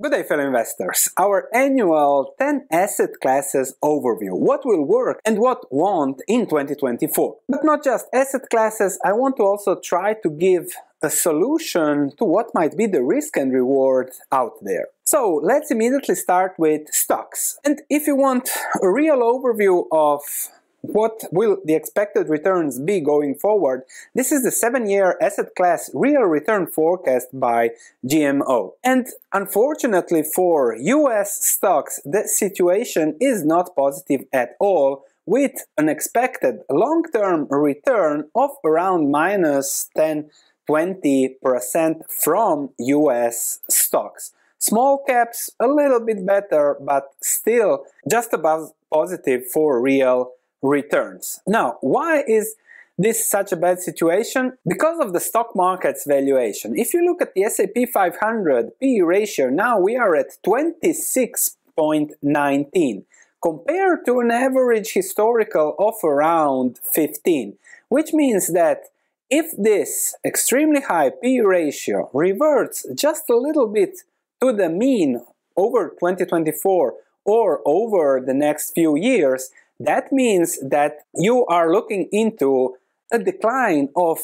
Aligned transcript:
Good 0.00 0.12
day, 0.12 0.22
fellow 0.22 0.46
investors. 0.46 1.08
Our 1.18 1.48
annual 1.52 2.32
10 2.38 2.68
asset 2.70 3.10
classes 3.20 3.74
overview. 3.82 4.30
What 4.30 4.64
will 4.64 4.84
work 4.84 5.18
and 5.24 5.40
what 5.40 5.64
won't 5.72 6.22
in 6.28 6.44
2024. 6.44 7.38
But 7.48 7.64
not 7.64 7.82
just 7.82 8.06
asset 8.14 8.42
classes, 8.48 8.96
I 9.04 9.12
want 9.12 9.38
to 9.38 9.42
also 9.42 9.74
try 9.74 10.14
to 10.22 10.30
give 10.30 10.66
a 11.02 11.10
solution 11.10 12.12
to 12.18 12.24
what 12.24 12.54
might 12.54 12.76
be 12.76 12.86
the 12.86 13.02
risk 13.02 13.36
and 13.36 13.52
reward 13.52 14.10
out 14.30 14.52
there. 14.62 14.86
So 15.02 15.40
let's 15.42 15.72
immediately 15.72 16.14
start 16.14 16.54
with 16.58 16.94
stocks. 16.94 17.58
And 17.64 17.82
if 17.90 18.06
you 18.06 18.14
want 18.14 18.50
a 18.80 18.88
real 18.88 19.18
overview 19.18 19.86
of 19.90 20.20
what 20.82 21.24
will 21.32 21.58
the 21.64 21.74
expected 21.74 22.28
returns 22.28 22.78
be 22.78 23.00
going 23.00 23.34
forward? 23.34 23.82
This 24.14 24.32
is 24.32 24.42
the 24.42 24.50
seven-year 24.50 25.18
asset 25.20 25.54
class 25.56 25.90
real 25.94 26.22
return 26.22 26.66
forecast 26.66 27.28
by 27.32 27.70
GMO. 28.06 28.72
And 28.84 29.06
unfortunately 29.32 30.22
for 30.22 30.76
US 30.76 31.44
stocks, 31.44 32.00
the 32.04 32.28
situation 32.28 33.16
is 33.20 33.44
not 33.44 33.74
positive 33.74 34.24
at 34.32 34.56
all 34.60 35.04
with 35.26 35.66
an 35.76 35.88
expected 35.88 36.60
long-term 36.70 37.46
return 37.50 38.30
of 38.34 38.50
around 38.64 39.10
minus 39.10 39.90
10 39.96 40.30
20% 40.68 42.02
from 42.10 42.70
US 42.78 43.60
stocks. 43.70 44.32
Small 44.58 45.02
caps 45.06 45.50
a 45.60 45.66
little 45.66 46.00
bit 46.00 46.26
better, 46.26 46.76
but 46.80 47.14
still 47.22 47.86
just 48.10 48.32
above 48.32 48.72
positive 48.92 49.46
for 49.46 49.80
real 49.80 50.32
returns. 50.62 51.40
Now, 51.46 51.76
why 51.80 52.24
is 52.26 52.56
this 52.96 53.28
such 53.28 53.52
a 53.52 53.56
bad 53.56 53.80
situation? 53.80 54.56
Because 54.66 54.98
of 55.00 55.12
the 55.12 55.20
stock 55.20 55.54
market's 55.54 56.06
valuation. 56.06 56.74
If 56.76 56.94
you 56.94 57.04
look 57.04 57.20
at 57.22 57.34
the 57.34 57.44
S&P 57.44 57.86
500 57.86 58.78
PE 58.80 59.00
ratio, 59.00 59.50
now 59.50 59.78
we 59.78 59.96
are 59.96 60.16
at 60.16 60.38
26.19 60.44 63.04
compared 63.40 64.04
to 64.04 64.20
an 64.20 64.30
average 64.30 64.92
historical 64.92 65.74
of 65.78 65.94
around 66.02 66.78
15, 66.92 67.56
which 67.88 68.12
means 68.12 68.52
that 68.52 68.90
if 69.30 69.46
this 69.56 70.14
extremely 70.24 70.80
high 70.80 71.12
P 71.22 71.40
ratio 71.40 72.10
reverts 72.12 72.84
just 72.94 73.30
a 73.30 73.36
little 73.36 73.68
bit 73.68 73.98
to 74.40 74.52
the 74.52 74.68
mean 74.68 75.24
over 75.56 75.90
2024 75.90 76.94
or 77.24 77.60
over 77.66 78.20
the 78.24 78.34
next 78.34 78.72
few 78.72 78.96
years, 78.96 79.50
that 79.80 80.12
means 80.12 80.58
that 80.60 80.98
you 81.14 81.46
are 81.46 81.72
looking 81.72 82.08
into 82.12 82.76
a 83.12 83.18
decline 83.18 83.88
of 83.96 84.18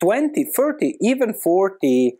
20, 0.00 0.44
30, 0.44 0.96
even 1.00 1.32
40% 1.32 2.12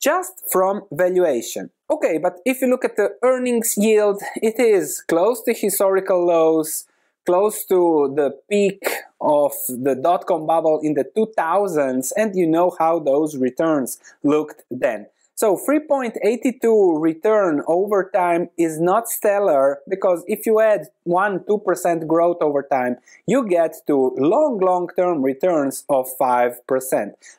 just 0.00 0.42
from 0.50 0.82
valuation. 0.90 1.70
Okay, 1.88 2.18
but 2.18 2.40
if 2.44 2.60
you 2.60 2.68
look 2.68 2.84
at 2.84 2.96
the 2.96 3.16
earnings 3.22 3.74
yield, 3.76 4.20
it 4.36 4.58
is 4.58 5.00
close 5.00 5.42
to 5.42 5.52
historical 5.52 6.26
lows, 6.26 6.86
close 7.24 7.64
to 7.66 8.12
the 8.16 8.36
peak 8.50 8.82
of 9.20 9.52
the 9.68 9.94
dot-com 9.94 10.46
bubble 10.46 10.80
in 10.82 10.94
the 10.94 11.04
2000s, 11.16 12.12
and 12.16 12.34
you 12.34 12.46
know 12.46 12.74
how 12.78 12.98
those 12.98 13.36
returns 13.36 14.00
looked 14.24 14.64
then. 14.70 15.06
So 15.42 15.56
3.82 15.56 17.02
return 17.02 17.62
over 17.66 18.08
time 18.14 18.50
is 18.56 18.80
not 18.80 19.08
stellar 19.08 19.80
because 19.88 20.22
if 20.28 20.46
you 20.46 20.60
add 20.60 20.82
1-2% 21.04 22.06
growth 22.06 22.36
over 22.40 22.62
time, 22.62 22.98
you 23.26 23.48
get 23.48 23.74
to 23.88 24.14
long, 24.18 24.60
long-term 24.60 25.20
returns 25.20 25.82
of 25.88 26.06
5%. 26.20 26.58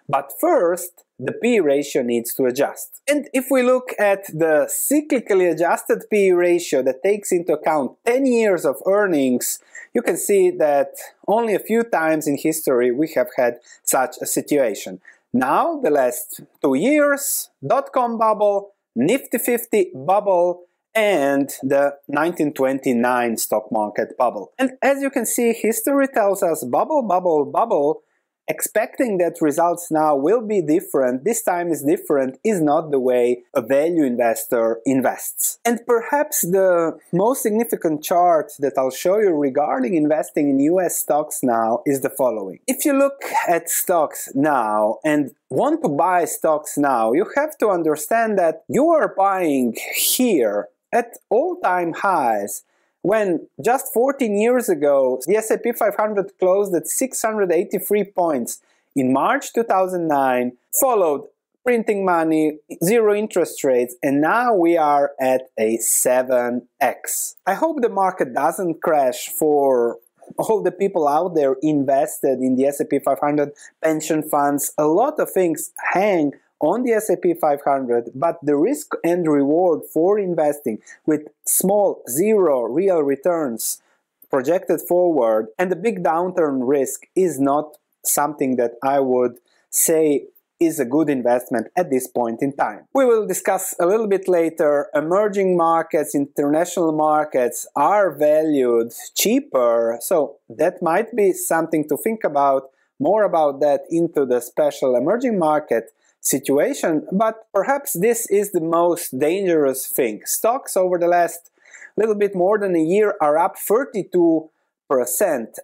But 0.09 0.33
first, 0.41 1.05
the 1.17 1.31
P 1.31 1.61
ratio 1.61 2.01
needs 2.01 2.33
to 2.33 2.43
adjust. 2.43 3.01
And 3.07 3.29
if 3.33 3.45
we 3.49 3.63
look 3.63 3.93
at 3.97 4.25
the 4.27 4.69
cyclically 4.69 5.49
adjusted 5.49 6.03
P 6.09 6.33
ratio 6.33 6.81
that 6.81 7.03
takes 7.03 7.31
into 7.31 7.53
account 7.53 7.95
10 8.05 8.25
years 8.25 8.65
of 8.65 8.81
earnings, 8.85 9.59
you 9.93 10.01
can 10.01 10.17
see 10.17 10.49
that 10.49 10.95
only 11.25 11.55
a 11.55 11.59
few 11.59 11.83
times 11.83 12.27
in 12.27 12.37
history 12.37 12.91
we 12.91 13.13
have 13.15 13.29
had 13.37 13.59
such 13.83 14.17
a 14.21 14.25
situation. 14.25 14.99
Now, 15.33 15.79
the 15.81 15.89
last 15.89 16.41
two 16.61 16.75
years, 16.75 17.49
dot-com 17.65 18.19
bubble, 18.19 18.69
Nifty 18.95 19.39
50 19.39 19.91
bubble, 19.95 20.65
and 20.93 21.49
the 21.63 21.95
1929 22.05 23.37
stock 23.37 23.71
market 23.71 24.15
bubble. 24.15 24.53
And 24.59 24.73
as 24.83 25.01
you 25.01 25.09
can 25.09 25.25
see, 25.25 25.53
history 25.53 26.07
tells 26.07 26.43
us 26.43 26.63
bubble, 26.63 27.01
bubble, 27.01 27.45
bubble, 27.45 28.03
expecting 28.47 29.17
that 29.19 29.41
results 29.41 29.89
now 29.89 30.15
will 30.15 30.41
be 30.41 30.61
different, 30.61 31.23
this 31.23 31.43
time 31.43 31.69
is 31.69 31.83
different, 31.83 32.39
is 32.43 32.61
not 32.61 32.91
the 32.91 32.99
way 32.99 33.43
a 33.53 33.61
value 33.61 34.03
investor 34.03 34.79
invests. 34.85 35.59
And 35.65 35.79
perhaps 35.85 36.41
the 36.41 36.97
most 37.11 37.41
significant 37.41 38.03
chart 38.03 38.51
that 38.59 38.73
I'll 38.77 38.91
show 38.91 39.19
you 39.19 39.31
regarding 39.31 39.95
investing 39.95 40.49
in 40.49 40.59
US 40.59 40.97
stocks 40.97 41.39
now 41.43 41.81
is 41.85 42.01
the 42.01 42.09
following. 42.09 42.59
If 42.67 42.85
you 42.85 42.93
look 42.93 43.21
at 43.47 43.69
stocks 43.69 44.29
now 44.35 44.99
and 45.03 45.31
want 45.49 45.81
to 45.83 45.89
buy 45.89 46.25
stocks 46.25 46.77
now, 46.77 47.13
you 47.13 47.25
have 47.35 47.57
to 47.59 47.69
understand 47.69 48.37
that 48.39 48.63
you 48.67 48.89
are 48.89 49.13
buying 49.15 49.75
here 49.95 50.69
at 50.91 51.17
all-time 51.29 51.93
highs 51.93 52.63
when 53.03 53.47
just 53.63 53.93
14 53.93 54.35
years 54.35 54.69
ago 54.69 55.21
the 55.27 55.35
S&P 55.35 55.71
500 55.71 56.31
closed 56.39 56.73
at 56.73 56.87
683 56.87 58.03
points 58.05 58.59
in 58.95 59.13
March 59.13 59.53
2009, 59.53 60.53
followed 60.81 61.27
printing 61.63 62.03
money, 62.03 62.59
zero 62.83 63.13
interest 63.13 63.63
rates, 63.63 63.95
and 64.03 64.19
now 64.19 64.53
we 64.53 64.75
are 64.75 65.11
at 65.19 65.43
a 65.57 65.77
7x. 65.77 67.35
I 67.45 67.53
hope 67.53 67.81
the 67.81 67.89
market 67.89 68.33
doesn't 68.33 68.81
crash 68.81 69.29
for 69.29 69.97
all 70.37 70.61
the 70.61 70.71
people 70.71 71.07
out 71.07 71.35
there 71.35 71.55
invested 71.61 72.39
in 72.39 72.55
the 72.55 72.65
S&P 72.65 72.99
500 72.99 73.51
pension 73.83 74.23
funds. 74.23 74.73
A 74.77 74.87
lot 74.87 75.19
of 75.19 75.31
things 75.31 75.71
hang 75.93 76.33
on 76.63 76.83
the 76.83 76.93
S&P 76.93 77.33
500, 77.33 78.11
but 78.15 78.39
the 78.41 78.55
risk 78.55 78.93
and 79.03 79.27
reward 79.27 79.81
for 79.93 80.17
investing 80.17 80.79
with 81.05 81.27
small 81.45 82.01
zero 82.09 82.61
real 82.61 83.03
returns 83.03 83.81
projected 84.29 84.79
forward 84.81 85.47
and 85.59 85.69
the 85.69 85.75
big 85.75 86.01
downturn 86.03 86.61
risk 86.61 87.01
is 87.15 87.37
not 87.37 87.77
something 88.05 88.55
that 88.55 88.71
I 88.81 89.01
would 89.01 89.39
say 89.69 90.27
is 90.57 90.79
a 90.79 90.85
good 90.85 91.09
investment 91.09 91.67
at 91.75 91.89
this 91.89 92.07
point 92.07 92.41
in 92.41 92.55
time. 92.55 92.85
We 92.93 93.03
will 93.03 93.27
discuss 93.27 93.75
a 93.77 93.85
little 93.85 94.07
bit 94.07 94.29
later 94.29 94.87
emerging 94.95 95.57
markets, 95.57 96.15
international 96.15 96.93
markets 96.93 97.67
are 97.75 98.15
valued 98.15 98.93
cheaper, 99.15 99.97
so 99.99 100.37
that 100.47 100.81
might 100.81 101.13
be 101.13 101.33
something 101.33 101.89
to 101.89 101.97
think 101.97 102.23
about. 102.23 102.69
More 102.99 103.23
about 103.23 103.59
that 103.59 103.81
into 103.89 104.25
the 104.25 104.39
special 104.39 104.95
emerging 104.95 105.37
market 105.37 105.91
situation, 106.23 107.05
but 107.11 107.47
perhaps 107.53 107.93
this 107.93 108.25
is 108.31 108.51
the 108.51 108.61
most 108.61 109.19
dangerous 109.19 109.85
thing. 109.85 110.21
Stocks 110.25 110.75
over 110.75 110.97
the 110.97 111.07
last 111.07 111.51
little 111.97 112.15
bit 112.15 112.33
more 112.33 112.57
than 112.57 112.75
a 112.75 112.81
year 112.81 113.15
are 113.21 113.37
up 113.37 113.55
32%, 113.57 114.49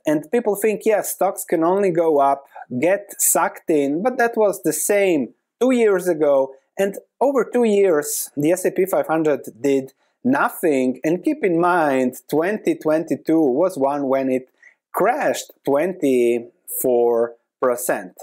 and 0.05 0.31
people 0.31 0.55
think, 0.55 0.81
yes, 0.85 1.15
stocks 1.15 1.43
can 1.45 1.63
only 1.63 1.91
go 1.91 2.19
up, 2.19 2.45
get 2.79 3.15
sucked 3.17 3.69
in, 3.69 4.03
but 4.03 4.17
that 4.17 4.35
was 4.35 4.61
the 4.61 4.73
same 4.73 5.33
two 5.59 5.71
years 5.71 6.07
ago, 6.07 6.53
and 6.77 6.97
over 7.19 7.43
two 7.43 7.63
years, 7.63 8.29
the 8.37 8.51
S&P 8.51 8.85
500 8.85 9.41
did 9.61 9.93
nothing, 10.23 10.99
and 11.03 11.23
keep 11.23 11.43
in 11.43 11.59
mind, 11.59 12.17
2022 12.29 13.39
was 13.39 13.77
one 13.77 14.07
when 14.07 14.29
it 14.29 14.49
crashed 14.93 15.51
24 15.65 17.29
percent. 17.29 17.38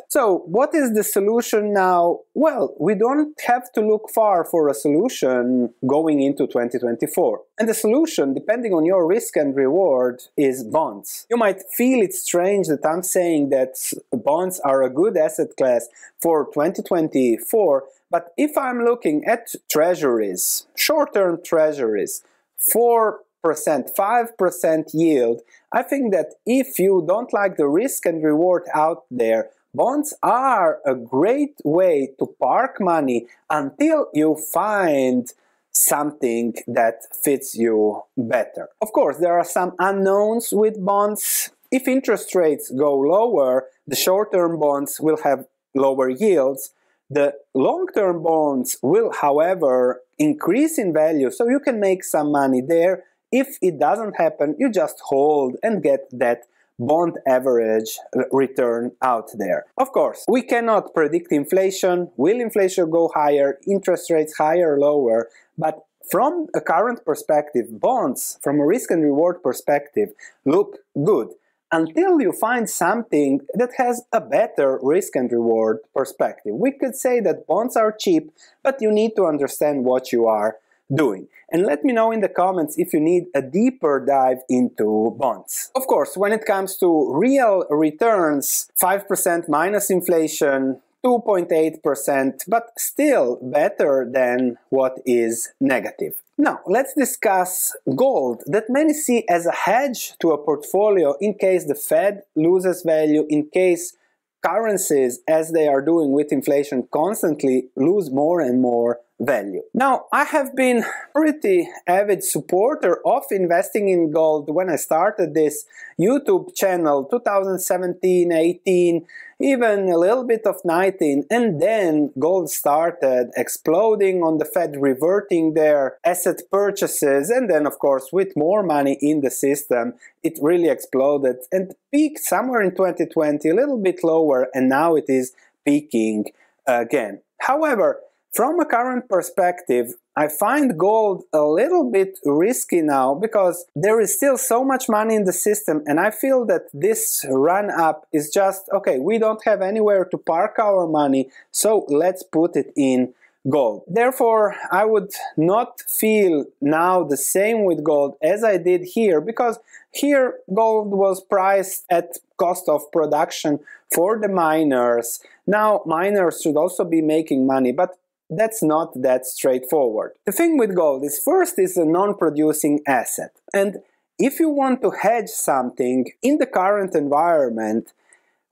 So 0.08 0.42
what 0.46 0.74
is 0.74 0.94
the 0.94 1.04
solution 1.04 1.72
now? 1.72 2.20
Well, 2.34 2.74
we 2.80 2.94
don't 2.94 3.38
have 3.46 3.70
to 3.72 3.80
look 3.80 4.08
far 4.14 4.44
for 4.44 4.68
a 4.68 4.74
solution 4.74 5.74
going 5.86 6.22
into 6.22 6.46
2024. 6.46 7.42
And 7.58 7.68
the 7.68 7.74
solution, 7.74 8.34
depending 8.34 8.72
on 8.72 8.84
your 8.84 9.06
risk 9.06 9.36
and 9.36 9.54
reward, 9.54 10.22
is 10.36 10.64
bonds. 10.64 11.26
You 11.30 11.36
might 11.36 11.62
feel 11.70 12.02
it's 12.02 12.22
strange 12.22 12.68
that 12.68 12.86
I'm 12.86 13.02
saying 13.02 13.50
that 13.50 13.76
bonds 14.12 14.60
are 14.60 14.82
a 14.82 14.90
good 14.90 15.16
asset 15.16 15.56
class 15.56 15.88
for 16.20 16.46
2024, 16.46 17.84
but 18.10 18.32
if 18.36 18.56
I'm 18.56 18.84
looking 18.84 19.24
at 19.26 19.54
treasuries, 19.70 20.66
short-term 20.76 21.40
treasuries, 21.44 22.22
for 22.56 23.20
5% 23.54 24.90
yield, 24.94 25.42
I 25.72 25.82
think 25.82 26.12
that 26.12 26.34
if 26.46 26.78
you 26.78 27.04
don't 27.06 27.32
like 27.32 27.56
the 27.56 27.68
risk 27.68 28.06
and 28.06 28.22
reward 28.22 28.64
out 28.74 29.04
there, 29.10 29.50
bonds 29.74 30.14
are 30.22 30.80
a 30.86 30.94
great 30.94 31.56
way 31.64 32.10
to 32.18 32.26
park 32.40 32.80
money 32.80 33.26
until 33.50 34.08
you 34.14 34.36
find 34.52 35.32
something 35.70 36.54
that 36.66 37.02
fits 37.14 37.54
you 37.54 38.02
better. 38.16 38.68
Of 38.80 38.92
course, 38.92 39.18
there 39.18 39.38
are 39.38 39.44
some 39.44 39.74
unknowns 39.78 40.50
with 40.52 40.82
bonds. 40.82 41.50
If 41.70 41.86
interest 41.86 42.34
rates 42.34 42.70
go 42.70 42.96
lower, 42.96 43.66
the 43.86 43.96
short 43.96 44.32
term 44.32 44.58
bonds 44.58 44.98
will 45.00 45.18
have 45.22 45.46
lower 45.74 46.08
yields. 46.08 46.72
The 47.10 47.34
long 47.54 47.86
term 47.94 48.22
bonds 48.22 48.78
will, 48.82 49.12
however, 49.12 50.02
increase 50.18 50.78
in 50.78 50.92
value, 50.92 51.30
so 51.30 51.48
you 51.48 51.60
can 51.60 51.78
make 51.78 52.02
some 52.02 52.32
money 52.32 52.60
there. 52.60 53.04
If 53.42 53.58
it 53.60 53.78
doesn't 53.78 54.16
happen, 54.16 54.56
you 54.58 54.68
just 54.70 54.98
hold 55.10 55.56
and 55.62 55.82
get 55.82 56.02
that 56.12 56.40
bond 56.78 57.14
average 57.26 57.98
return 58.32 58.92
out 59.02 59.28
there. 59.34 59.66
Of 59.76 59.92
course, 59.92 60.24
we 60.26 60.40
cannot 60.52 60.94
predict 60.94 61.32
inflation. 61.32 62.10
Will 62.16 62.40
inflation 62.40 62.88
go 62.98 63.10
higher, 63.14 63.58
interest 63.66 64.10
rates 64.10 64.34
higher 64.38 64.78
lower? 64.78 65.28
But 65.58 65.84
from 66.10 66.46
a 66.54 66.62
current 66.62 67.04
perspective, 67.04 67.66
bonds, 67.86 68.38
from 68.42 68.58
a 68.58 68.66
risk 68.66 68.90
and 68.90 69.02
reward 69.02 69.42
perspective, 69.42 70.08
look 70.46 70.78
good 71.10 71.28
until 71.70 72.20
you 72.24 72.32
find 72.32 72.70
something 72.70 73.40
that 73.52 73.72
has 73.76 74.04
a 74.12 74.20
better 74.20 74.78
risk 74.82 75.14
and 75.14 75.30
reward 75.30 75.80
perspective. 75.94 76.54
We 76.54 76.70
could 76.70 76.94
say 76.94 77.20
that 77.20 77.46
bonds 77.46 77.76
are 77.76 77.92
cheap, 77.92 78.30
but 78.62 78.80
you 78.80 78.90
need 78.90 79.12
to 79.16 79.26
understand 79.26 79.84
what 79.84 80.10
you 80.12 80.26
are 80.26 80.56
doing. 80.94 81.28
And 81.50 81.64
let 81.64 81.84
me 81.84 81.92
know 81.92 82.10
in 82.10 82.20
the 82.20 82.28
comments 82.28 82.76
if 82.76 82.92
you 82.92 83.00
need 83.00 83.26
a 83.34 83.42
deeper 83.42 84.04
dive 84.04 84.38
into 84.48 85.14
bonds. 85.18 85.70
Of 85.74 85.86
course, 85.86 86.16
when 86.16 86.32
it 86.32 86.44
comes 86.44 86.76
to 86.78 87.12
real 87.14 87.64
returns, 87.70 88.68
5% 88.82 89.48
minus 89.48 89.90
inflation, 89.90 90.80
2.8%, 91.04 92.42
but 92.48 92.70
still 92.76 93.38
better 93.40 94.08
than 94.10 94.56
what 94.70 94.98
is 95.06 95.50
negative. 95.60 96.14
Now, 96.36 96.60
let's 96.66 96.94
discuss 96.94 97.74
gold 97.94 98.42
that 98.46 98.64
many 98.68 98.92
see 98.92 99.24
as 99.28 99.46
a 99.46 99.52
hedge 99.52 100.14
to 100.20 100.32
a 100.32 100.38
portfolio 100.38 101.14
in 101.20 101.34
case 101.34 101.64
the 101.66 101.76
Fed 101.76 102.22
loses 102.34 102.82
value, 102.82 103.24
in 103.28 103.48
case 103.48 103.96
currencies, 104.44 105.20
as 105.26 105.52
they 105.52 105.66
are 105.66 105.80
doing 105.80 106.12
with 106.12 106.32
inflation, 106.32 106.88
constantly 106.92 107.68
lose 107.76 108.10
more 108.10 108.40
and 108.40 108.60
more 108.60 109.00
value. 109.18 109.62
Now, 109.72 110.06
I 110.12 110.24
have 110.24 110.54
been 110.54 110.84
pretty 111.14 111.68
avid 111.86 112.22
supporter 112.22 113.00
of 113.06 113.24
investing 113.30 113.88
in 113.88 114.10
gold 114.10 114.54
when 114.54 114.68
I 114.68 114.76
started 114.76 115.34
this 115.34 115.64
YouTube 115.98 116.54
channel 116.54 117.04
2017, 117.04 118.30
18, 118.30 119.06
even 119.40 119.88
a 119.88 119.96
little 119.96 120.24
bit 120.24 120.42
of 120.46 120.56
19, 120.64 121.24
and 121.30 121.60
then 121.60 122.12
gold 122.18 122.50
started 122.50 123.30
exploding 123.36 124.22
on 124.22 124.38
the 124.38 124.44
Fed 124.44 124.76
reverting 124.78 125.54
their 125.54 125.96
asset 126.04 126.42
purchases, 126.50 127.30
and 127.30 127.48
then 127.48 127.66
of 127.66 127.78
course 127.78 128.10
with 128.12 128.36
more 128.36 128.62
money 128.62 128.98
in 129.00 129.22
the 129.22 129.30
system, 129.30 129.94
it 130.22 130.38
really 130.42 130.68
exploded 130.68 131.36
and 131.50 131.74
peaked 131.90 132.20
somewhere 132.20 132.60
in 132.60 132.70
2020, 132.70 133.48
a 133.48 133.54
little 133.54 133.78
bit 133.78 134.04
lower, 134.04 134.48
and 134.54 134.68
now 134.68 134.94
it 134.94 135.06
is 135.08 135.32
peaking 135.64 136.26
again. 136.66 137.20
However, 137.40 138.00
from 138.36 138.60
a 138.60 138.66
current 138.66 139.08
perspective, 139.08 139.94
I 140.14 140.28
find 140.28 140.78
gold 140.78 141.24
a 141.32 141.42
little 141.42 141.90
bit 141.90 142.18
risky 142.22 142.82
now 142.82 143.14
because 143.14 143.64
there 143.74 143.98
is 143.98 144.14
still 144.14 144.36
so 144.36 144.62
much 144.62 144.90
money 144.90 145.14
in 145.14 145.24
the 145.24 145.32
system, 145.32 145.82
and 145.86 145.98
I 145.98 146.10
feel 146.10 146.44
that 146.44 146.64
this 146.74 147.24
run 147.30 147.70
up 147.70 148.06
is 148.12 148.30
just 148.30 148.68
okay, 148.74 148.98
we 148.98 149.18
don't 149.18 149.42
have 149.46 149.62
anywhere 149.62 150.04
to 150.04 150.18
park 150.18 150.58
our 150.58 150.86
money, 150.86 151.30
so 151.50 151.86
let's 151.88 152.22
put 152.22 152.56
it 152.56 152.74
in 152.76 153.14
gold. 153.48 153.84
Therefore, 153.86 154.54
I 154.70 154.84
would 154.84 155.12
not 155.38 155.80
feel 155.80 156.44
now 156.60 157.04
the 157.04 157.16
same 157.16 157.64
with 157.64 157.82
gold 157.82 158.16
as 158.20 158.44
I 158.44 158.58
did 158.58 158.82
here 158.84 159.22
because 159.22 159.58
here 159.92 160.40
gold 160.52 160.90
was 160.90 161.22
priced 161.22 161.84
at 161.88 162.18
cost 162.36 162.68
of 162.68 162.92
production 162.92 163.60
for 163.94 164.18
the 164.18 164.28
miners. 164.28 165.20
Now 165.46 165.82
miners 165.86 166.42
should 166.42 166.56
also 166.56 166.84
be 166.84 167.00
making 167.00 167.46
money, 167.46 167.72
but 167.72 167.96
that's 168.28 168.62
not 168.62 169.02
that 169.02 169.24
straightforward. 169.26 170.12
The 170.24 170.32
thing 170.32 170.58
with 170.58 170.74
gold 170.74 171.04
is 171.04 171.18
first 171.18 171.58
is 171.58 171.76
a 171.76 171.84
non-producing 171.84 172.80
asset. 172.86 173.32
And 173.54 173.78
if 174.18 174.40
you 174.40 174.48
want 174.48 174.82
to 174.82 174.90
hedge 174.90 175.28
something 175.28 176.06
in 176.22 176.38
the 176.38 176.46
current 176.46 176.94
environment 176.94 177.92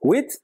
with 0.01 0.37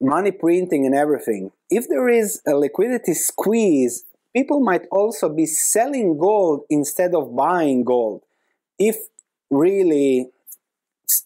money 0.00 0.30
printing 0.30 0.86
and 0.86 0.94
everything, 0.94 1.52
if 1.68 1.88
there 1.88 2.08
is 2.08 2.40
a 2.46 2.52
liquidity 2.52 3.14
squeeze, 3.14 4.04
people 4.34 4.60
might 4.60 4.86
also 4.90 5.28
be 5.28 5.46
selling 5.46 6.16
gold 6.16 6.62
instead 6.70 7.14
of 7.14 7.34
buying 7.36 7.84
gold 7.84 8.22
if 8.78 8.96
really 9.50 10.30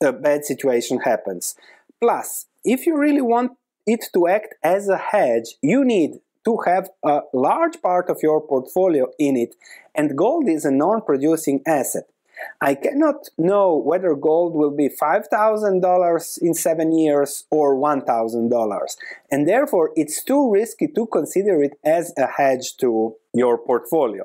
a 0.02 0.12
bad 0.12 0.44
situation 0.44 1.00
happens. 1.00 1.54
Plus, 2.00 2.46
if 2.64 2.86
you 2.86 2.96
really 2.96 3.20
want 3.20 3.52
it 3.86 4.06
to 4.14 4.26
act 4.26 4.54
as 4.62 4.88
a 4.88 4.96
hedge, 4.96 5.56
you 5.60 5.84
need 5.84 6.20
to 6.44 6.58
have 6.66 6.90
a 7.04 7.20
large 7.32 7.80
part 7.82 8.08
of 8.10 8.18
your 8.22 8.40
portfolio 8.40 9.06
in 9.18 9.36
it, 9.36 9.54
and 9.94 10.16
gold 10.16 10.48
is 10.48 10.64
a 10.64 10.70
non-producing 10.70 11.62
asset. 11.66 12.04
I 12.60 12.74
cannot 12.74 13.28
know 13.38 13.76
whether 13.76 14.14
gold 14.14 14.54
will 14.54 14.70
be 14.70 14.88
$5,000 14.88 16.42
in 16.42 16.54
seven 16.54 16.92
years 16.92 17.44
or 17.50 17.76
$1,000, 17.76 18.96
and 19.30 19.48
therefore 19.48 19.90
it's 19.94 20.24
too 20.24 20.50
risky 20.50 20.88
to 20.88 21.06
consider 21.06 21.62
it 21.62 21.78
as 21.84 22.12
a 22.18 22.26
hedge 22.26 22.76
to 22.78 23.14
your 23.32 23.58
portfolio. 23.58 24.24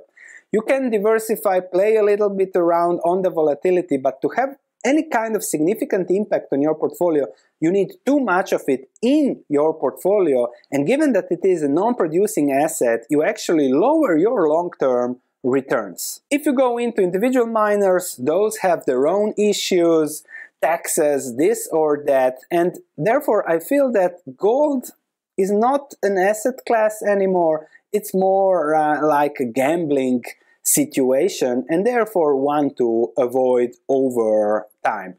You 0.51 0.61
can 0.61 0.89
diversify, 0.89 1.59
play 1.59 1.97
a 1.97 2.03
little 2.03 2.29
bit 2.29 2.51
around 2.55 2.99
on 2.99 3.21
the 3.21 3.29
volatility, 3.29 3.97
but 3.97 4.21
to 4.21 4.29
have 4.37 4.55
any 4.88 5.04
kind 5.04 5.36
of 5.36 5.44
significant 5.44 6.10
impact 6.10 6.48
on 6.51 6.62
your 6.62 6.75
portfolio, 6.75 7.28
you 7.60 7.72
need 7.72 7.94
too 8.06 8.19
much 8.19 8.51
of 8.54 8.63
it 8.68 8.89
in 9.01 9.44
your 9.50 9.74
portfolio. 9.74 10.48
And 10.72 10.88
given 10.88 11.13
that 11.13 11.28
it 11.30 11.42
is 11.44 11.62
a 11.63 11.68
non-producing 11.68 12.51
asset, 12.51 13.06
you 13.10 13.24
actually 13.24 13.72
lower 13.72 14.18
your 14.18 14.48
long-term 14.48 15.18
returns. 15.44 16.22
If 16.31 16.45
you 16.45 16.54
go 16.54 16.78
into 16.78 17.01
individual 17.01 17.48
miners, 17.48 18.16
those 18.18 18.57
have 18.57 18.86
their 18.86 19.07
own 19.07 19.34
issues, 19.38 20.24
taxes, 20.62 21.36
this 21.38 21.69
or 21.72 22.04
that, 22.07 22.39
and 22.50 22.80
therefore 22.98 23.48
I 23.50 23.60
feel 23.60 23.92
that 23.92 24.13
gold 24.36 24.92
is 25.38 25.51
not 25.51 25.94
an 26.01 26.18
asset 26.18 26.66
class 26.66 27.01
anymore. 27.04 27.68
It's 27.94 28.13
more 28.13 28.75
uh, 28.75 29.06
like 29.06 29.38
a 29.39 29.45
gambling 29.45 30.24
situation 30.67 31.65
and 31.69 31.85
therefore 31.85 32.35
want 32.35 32.77
to 32.77 33.11
avoid 33.17 33.71
over 33.88 34.67
time. 34.83 35.15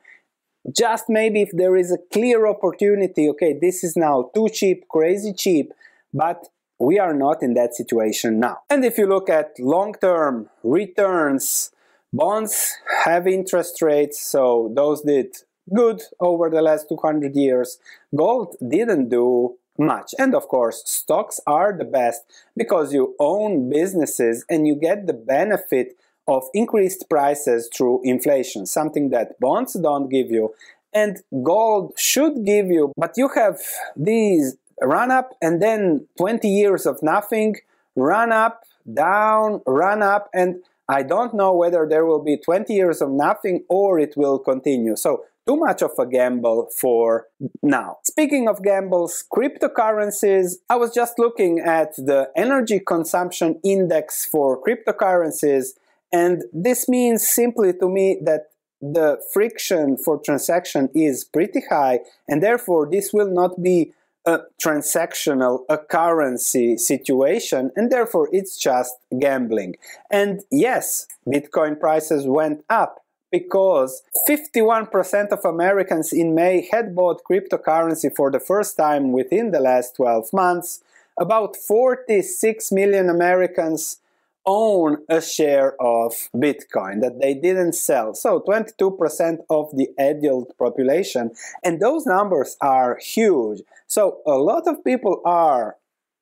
Just 0.71 1.05
maybe 1.09 1.41
if 1.41 1.51
there 1.53 1.75
is 1.75 1.91
a 1.91 1.99
clear 2.13 2.47
opportunity, 2.47 3.29
okay, 3.31 3.59
this 3.59 3.83
is 3.83 3.97
now 3.97 4.31
too 4.35 4.49
cheap, 4.51 4.87
crazy 4.89 5.33
cheap, 5.33 5.73
but 6.13 6.49
we 6.79 6.99
are 6.99 7.15
not 7.15 7.43
in 7.43 7.55
that 7.55 7.75
situation 7.75 8.39
now. 8.39 8.59
And 8.69 8.85
if 8.85 8.99
you 8.99 9.07
look 9.07 9.31
at 9.31 9.59
long-term 9.59 10.51
returns, 10.63 11.73
bonds 12.13 12.75
have 13.05 13.27
interest 13.27 13.81
rates, 13.81 14.21
so 14.21 14.71
those 14.75 15.01
did 15.01 15.35
good 15.75 16.03
over 16.21 16.51
the 16.51 16.61
last 16.61 16.89
200 16.91 17.35
years. 17.35 17.79
Gold 18.15 18.57
didn't 18.69 19.09
do 19.09 19.57
much. 19.79 20.15
And 20.19 20.35
of 20.35 20.49
course, 20.49 20.83
stocks 20.87 21.41
are 21.47 21.77
the 21.77 21.85
best 21.85 22.23
because 22.57 22.93
you 22.93 23.15
own 23.19 23.71
businesses 23.71 24.45
and 24.51 24.67
you 24.67 24.75
get 24.75 25.07
the 25.07 25.13
benefit 25.13 25.97
of 26.27 26.45
increased 26.53 27.09
prices 27.09 27.71
through 27.75 28.03
inflation, 28.05 28.67
something 28.67 29.11
that 29.11 29.41
bonds 29.41 29.73
don't 29.75 30.09
give 30.09 30.31
you 30.31 30.55
and 30.93 31.19
gold 31.43 31.95
should 31.97 32.45
give 32.45 32.67
you. 32.67 32.93
But 32.97 33.13
you 33.17 33.29
have 33.35 33.59
these 33.97 34.57
run 34.81 35.11
up 35.11 35.31
and 35.43 35.61
then 35.61 36.07
20 36.19 36.49
years 36.49 36.87
of 36.87 37.03
nothing, 37.03 37.57
run 37.97 38.33
up, 38.33 38.65
down, 38.93 39.61
run 39.67 40.03
up, 40.03 40.29
and 40.33 40.63
I 40.89 41.03
don't 41.03 41.35
know 41.35 41.55
whether 41.55 41.87
there 41.89 42.07
will 42.07 42.23
be 42.23 42.39
20 42.39 42.73
years 42.73 43.03
of 43.03 43.11
nothing 43.11 43.65
or 43.69 43.99
it 43.99 44.15
will 44.17 44.39
continue. 44.39 44.97
So 44.97 45.25
too 45.49 45.57
much 45.57 45.81
of 45.81 45.93
a 45.99 46.07
gamble 46.07 46.69
for 46.79 47.27
now. 47.63 47.97
Speaking 48.05 48.49
of 48.49 48.63
gambles, 48.63 49.25
cryptocurrencies, 49.33 50.57
I 50.69 50.77
was 50.77 50.93
just 50.93 51.19
looking 51.19 51.59
at 51.61 51.97
the 51.97 52.31
energy 52.37 52.81
consumption 52.81 53.59
index 53.65 54.27
for 54.27 54.63
cryptocurrencies, 54.63 55.69
and 56.13 56.45
this 56.53 56.89
means 56.89 57.27
simply 57.27 57.73
to 57.73 57.89
me 57.89 58.19
that 58.25 58.51
the 58.83 59.21
friction 59.33 59.97
for 59.97 60.19
transaction 60.19 60.91
is 60.95 61.25
pretty 61.25 61.63
high, 61.69 62.01
and 62.29 62.43
therefore 62.43 62.87
this 62.91 63.13
will 63.13 63.31
not 63.31 63.63
be 63.63 63.93
a 64.27 64.41
transactional, 64.63 65.65
a 65.71 65.79
currency 65.79 66.77
situation, 66.77 67.71
and 67.75 67.91
therefore 67.91 68.29
it's 68.33 68.59
just 68.59 68.95
gambling. 69.19 69.77
And 70.11 70.43
yes, 70.51 71.07
Bitcoin 71.27 71.81
prices 71.81 72.27
went 72.27 72.63
up, 72.69 73.03
because 73.31 74.03
51% 74.29 75.29
of 75.29 75.45
Americans 75.45 76.13
in 76.13 76.35
May 76.35 76.69
had 76.71 76.95
bought 76.95 77.23
cryptocurrency 77.25 78.15
for 78.15 78.31
the 78.31 78.41
first 78.41 78.77
time 78.77 79.13
within 79.13 79.51
the 79.51 79.61
last 79.61 79.97
12 79.97 80.33
months. 80.33 80.83
About 81.19 81.57
46 81.57 82.73
million 82.73 83.09
Americans 83.09 83.99
own 84.47 84.97
a 85.11 85.21
share 85.21 85.81
of 85.81 86.13
Bitcoin 86.35 87.03
that 87.03 87.21
they 87.21 87.35
didn't 87.35 87.75
sell. 87.75 88.15
So 88.15 88.41
22% 88.41 89.39
of 89.51 89.71
the 89.77 89.89
adult 89.99 90.57
population. 90.57 91.33
And 91.63 91.81
those 91.81 92.07
numbers 92.07 92.57
are 92.61 92.99
huge. 93.01 93.61
So 93.87 94.19
a 94.27 94.39
lot 94.39 94.67
of 94.67 94.83
people 94.83 95.21
are 95.25 95.77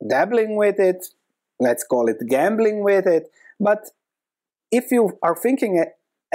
dabbling 0.07 0.57
with 0.57 0.81
it, 0.81 1.07
let's 1.61 1.85
call 1.85 2.09
it 2.09 2.19
gambling 2.27 2.83
with 2.83 3.07
it. 3.07 3.31
But 3.61 3.91
if 4.73 4.91
you 4.91 5.19
are 5.23 5.37
thinking 5.37 5.85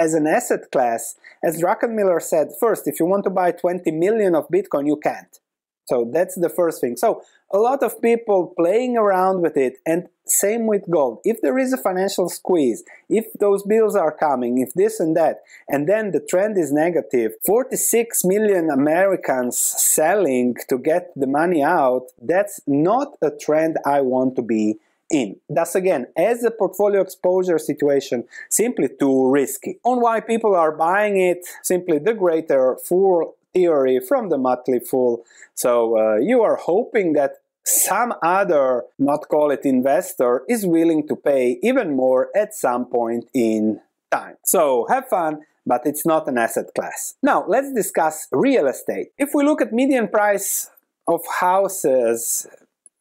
as 0.02 0.14
an 0.14 0.26
asset 0.26 0.70
class, 0.72 1.14
as 1.44 1.62
Druckenmiller 1.62 2.20
said, 2.20 2.48
first, 2.58 2.88
if 2.88 2.98
you 2.98 3.06
want 3.06 3.22
to 3.24 3.30
buy 3.30 3.52
20 3.52 3.90
million 3.92 4.34
of 4.34 4.48
Bitcoin, 4.48 4.86
you 4.86 4.96
can't. 4.96 5.38
So 5.84 6.08
that's 6.12 6.36
the 6.36 6.48
first 6.48 6.80
thing. 6.80 6.96
So 6.96 7.22
a 7.52 7.58
lot 7.58 7.82
of 7.82 8.00
people 8.00 8.52
playing 8.56 8.96
around 8.96 9.42
with 9.42 9.56
it 9.56 9.74
and 9.86 10.08
same 10.26 10.66
with 10.66 10.90
gold. 10.90 11.18
If 11.24 11.40
there 11.40 11.58
is 11.58 11.72
a 11.72 11.76
financial 11.76 12.28
squeeze, 12.28 12.82
if 13.08 13.26
those 13.38 13.62
bills 13.62 13.94
are 13.94 14.16
coming, 14.26 14.58
if 14.58 14.72
this 14.74 14.98
and 15.00 15.16
that, 15.16 15.42
and 15.68 15.88
then 15.88 16.12
the 16.12 16.24
trend 16.30 16.56
is 16.56 16.72
negative, 16.72 17.32
46 17.44 18.24
million 18.24 18.70
Americans 18.70 19.58
selling 19.58 20.56
to 20.68 20.78
get 20.78 21.10
the 21.14 21.26
money 21.26 21.62
out, 21.62 22.06
that's 22.20 22.60
not 22.66 23.08
a 23.20 23.30
trend 23.30 23.76
I 23.84 24.00
want 24.00 24.34
to 24.36 24.42
be 24.42 24.78
in. 25.12 25.36
Thus 25.48 25.74
again, 25.74 26.06
as 26.16 26.42
a 26.42 26.50
portfolio 26.50 27.00
exposure 27.00 27.58
situation, 27.58 28.24
simply 28.50 28.88
too 28.98 29.30
risky. 29.30 29.78
On 29.84 30.00
why 30.00 30.20
people 30.20 30.56
are 30.56 30.72
buying 30.72 31.20
it, 31.20 31.46
simply 31.62 31.98
the 31.98 32.14
greater 32.14 32.76
fool 32.84 33.36
theory 33.52 34.00
from 34.00 34.30
the 34.30 34.38
Motley 34.38 34.80
Fool. 34.80 35.24
So 35.54 35.98
uh, 35.98 36.16
you 36.16 36.42
are 36.42 36.56
hoping 36.56 37.12
that 37.12 37.32
some 37.64 38.14
other, 38.22 38.84
not 38.98 39.28
call 39.28 39.50
it 39.50 39.60
investor, 39.64 40.42
is 40.48 40.66
willing 40.66 41.06
to 41.08 41.14
pay 41.14 41.58
even 41.62 41.94
more 41.94 42.28
at 42.34 42.54
some 42.54 42.86
point 42.86 43.26
in 43.34 43.80
time. 44.10 44.36
So 44.44 44.86
have 44.88 45.06
fun, 45.08 45.42
but 45.64 45.82
it's 45.84 46.04
not 46.04 46.26
an 46.26 46.38
asset 46.38 46.66
class. 46.74 47.14
Now 47.22 47.44
let's 47.46 47.72
discuss 47.72 48.26
real 48.32 48.66
estate. 48.66 49.08
If 49.16 49.30
we 49.34 49.44
look 49.44 49.60
at 49.62 49.72
median 49.72 50.08
price 50.08 50.70
of 51.06 51.20
houses 51.40 52.46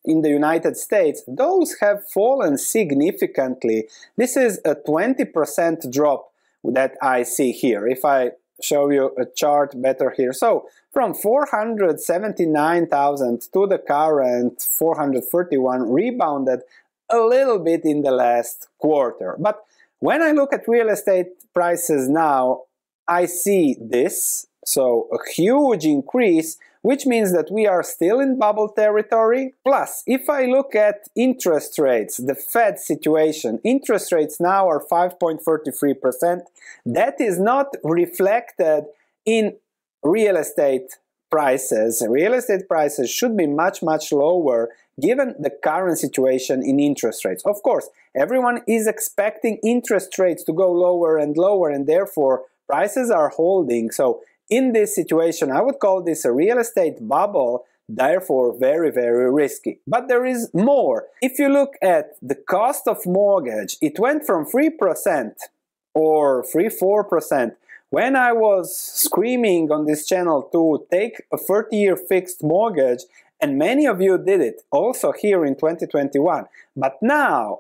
in 0.06 0.22
the 0.22 0.30
United 0.30 0.78
States, 0.78 1.24
those 1.28 1.76
have 1.80 2.08
fallen 2.10 2.58
significantly. 2.58 3.88
This 4.18 4.36
is 4.36 4.60
a 4.66 4.76
20% 4.76 5.92
drop 5.92 6.32
that 6.64 6.96
I 7.02 7.24
see 7.24 7.52
here. 7.52 7.88
If 7.88 8.06
I 8.06 8.32
show 8.64 8.90
you 8.90 9.14
a 9.18 9.26
chart 9.26 9.74
better 9.82 10.14
here. 10.16 10.32
So 10.34 10.68
from 10.94 11.14
479,000 11.14 13.42
to 13.54 13.68
the 13.68 13.78
current 13.80 14.62
431 14.62 15.92
rebounded 15.92 16.62
a 17.10 17.20
little 17.20 17.60
bit 17.60 17.84
in 17.84 18.04
the 18.04 18.12
last 18.12 18.70
quarter. 18.78 19.36
But 19.40 19.66
when 20.00 20.22
I 20.22 20.32
look 20.32 20.54
at 20.54 20.68
real 20.68 20.90
estate 20.90 21.28
prices 21.54 22.10
now, 22.10 22.64
I 23.08 23.26
see 23.26 23.76
this, 23.80 24.46
so 24.64 25.10
a 25.12 25.18
huge 25.32 25.86
increase 25.86 26.60
which 26.82 27.06
means 27.06 27.32
that 27.34 27.52
we 27.52 27.68
are 27.68 27.84
still 27.84 28.20
in 28.20 28.40
bubble 28.40 28.70
territory. 28.70 29.54
Plus, 29.64 30.04
if 30.08 30.30
I 30.30 30.46
look 30.46 30.76
at 30.76 31.08
interest 31.16 31.78
rates, 31.78 32.18
the 32.18 32.36
Fed 32.36 32.80
situation, 32.80 33.60
interest 33.64 34.12
rates 34.12 34.40
now 34.40 34.68
are 34.68 34.84
5.43%. 34.84 36.42
That 36.86 37.22
is 37.22 37.40
not 37.40 37.68
reflected 37.84 38.86
in 39.26 39.58
real 40.04 40.38
estate 40.38 40.98
prices. 41.30 42.06
Real 42.08 42.34
estate 42.34 42.68
prices 42.68 43.10
should 43.10 43.38
be 43.38 43.48
much, 43.48 43.82
much 43.82 44.12
lower 44.12 44.70
given 45.00 45.36
the 45.40 45.50
current 45.50 45.98
situation 45.98 46.62
in 46.64 46.80
interest 46.80 47.24
rates. 47.26 47.44
Of 47.46 47.64
course, 47.64 47.90
everyone 48.16 48.62
is 48.68 48.88
expecting 48.88 49.58
interest 49.64 50.20
rates 50.20 50.44
to 50.44 50.54
go 50.54 50.72
lower 50.72 51.18
and 51.18 51.38
lower, 51.38 51.70
and 51.70 51.88
therefore 51.88 52.44
prices 52.68 53.10
are 53.10 53.30
holding. 53.30 53.92
So 53.92 54.22
in 54.52 54.74
this 54.74 54.94
situation, 54.94 55.50
I 55.50 55.62
would 55.62 55.80
call 55.80 56.04
this 56.04 56.26
a 56.26 56.32
real 56.32 56.60
estate 56.60 56.98
bubble, 57.08 57.66
therefore 57.90 58.54
very, 58.60 58.92
very 58.92 59.32
risky. 59.32 59.80
But 59.88 60.10
there 60.10 60.26
is 60.26 60.52
more. 60.54 61.08
If 61.22 61.40
you 61.40 61.50
look 61.50 61.76
at 61.82 62.18
the 62.22 62.36
cost 62.36 62.88
of 62.88 63.06
mortgage, 63.06 63.78
it 63.82 63.98
went 63.98 64.26
from 64.26 64.46
3% 64.46 65.32
or 65.96 66.44
3 66.44 66.66
4% 66.70 67.56
when 67.90 68.16
I 68.16 68.32
was 68.32 68.78
screaming 68.78 69.72
on 69.72 69.86
this 69.86 70.06
channel 70.06 70.44
to 70.54 70.86
take 70.92 71.24
a 71.32 71.38
30 71.38 71.76
year 71.76 71.96
fixed 71.96 72.44
mortgage, 72.44 73.04
and 73.40 73.58
many 73.58 73.86
of 73.86 74.02
you 74.02 74.18
did 74.18 74.42
it 74.42 74.62
also 74.72 75.12
here 75.12 75.46
in 75.46 75.56
2021. 75.56 76.46
But 76.76 76.98
now 77.02 77.60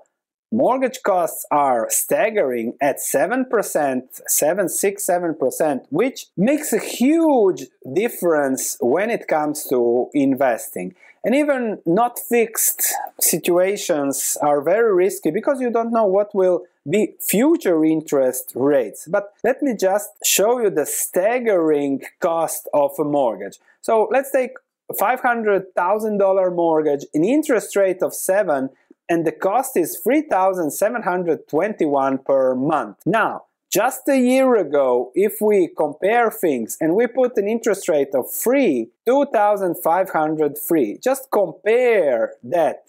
mortgage 0.51 1.01
costs 1.03 1.45
are 1.49 1.87
staggering 1.89 2.73
at 2.81 2.97
7%, 2.97 4.01
7, 4.27 4.69
6, 4.69 5.07
7%, 5.07 5.85
which 5.89 6.27
makes 6.35 6.73
a 6.73 6.79
huge 6.79 7.67
difference 7.93 8.77
when 8.81 9.09
it 9.09 9.27
comes 9.27 9.65
to 9.69 10.09
investing. 10.13 10.93
And 11.23 11.35
even 11.35 11.79
not 11.85 12.17
fixed 12.17 12.93
situations 13.19 14.37
are 14.41 14.61
very 14.61 14.93
risky 14.93 15.29
because 15.29 15.61
you 15.61 15.69
don't 15.69 15.93
know 15.93 16.05
what 16.05 16.33
will 16.33 16.63
be 16.89 17.13
future 17.19 17.85
interest 17.85 18.53
rates. 18.55 19.07
But 19.07 19.31
let 19.43 19.61
me 19.61 19.75
just 19.75 20.09
show 20.25 20.59
you 20.59 20.71
the 20.71 20.87
staggering 20.87 22.01
cost 22.19 22.67
of 22.73 22.91
a 22.99 23.03
mortgage. 23.03 23.59
So 23.81 24.09
let's 24.11 24.31
take 24.31 24.53
$500,000 24.91 26.55
mortgage, 26.55 27.05
an 27.13 27.23
interest 27.23 27.75
rate 27.75 28.01
of 28.01 28.13
7 28.13 28.69
and 29.11 29.27
the 29.27 29.31
cost 29.33 29.75
is 29.75 29.97
3,721 29.97 32.17
per 32.19 32.55
month. 32.55 33.01
Now, 33.05 33.43
just 33.69 34.07
a 34.07 34.17
year 34.17 34.55
ago, 34.55 35.11
if 35.15 35.41
we 35.41 35.67
compare 35.67 36.31
things 36.31 36.77
and 36.79 36.95
we 36.95 37.07
put 37.07 37.35
an 37.35 37.45
interest 37.45 37.89
rate 37.89 38.15
of 38.15 38.31
free, 38.31 38.87
2,500 39.05 40.57
free, 40.57 40.97
just 41.03 41.29
compare 41.29 42.35
that 42.41 42.85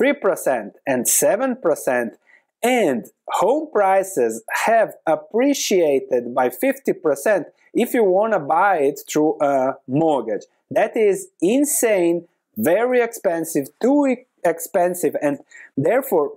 3% 0.00 0.74
and 0.86 1.06
7%, 1.06 2.10
and 2.62 3.06
home 3.26 3.68
prices 3.72 4.44
have 4.66 4.94
appreciated 5.08 6.32
by 6.32 6.50
50% 6.50 7.46
if 7.74 7.94
you 7.94 8.04
want 8.04 8.32
to 8.32 8.38
buy 8.38 8.76
it 8.76 9.00
through 9.08 9.36
a 9.40 9.76
mortgage. 9.88 10.44
That 10.70 10.96
is 10.96 11.30
insane, 11.42 12.28
very 12.56 13.00
expensive, 13.00 13.70
too 13.82 14.18
expensive 14.44 15.16
and 15.20 15.38
therefore 15.76 16.32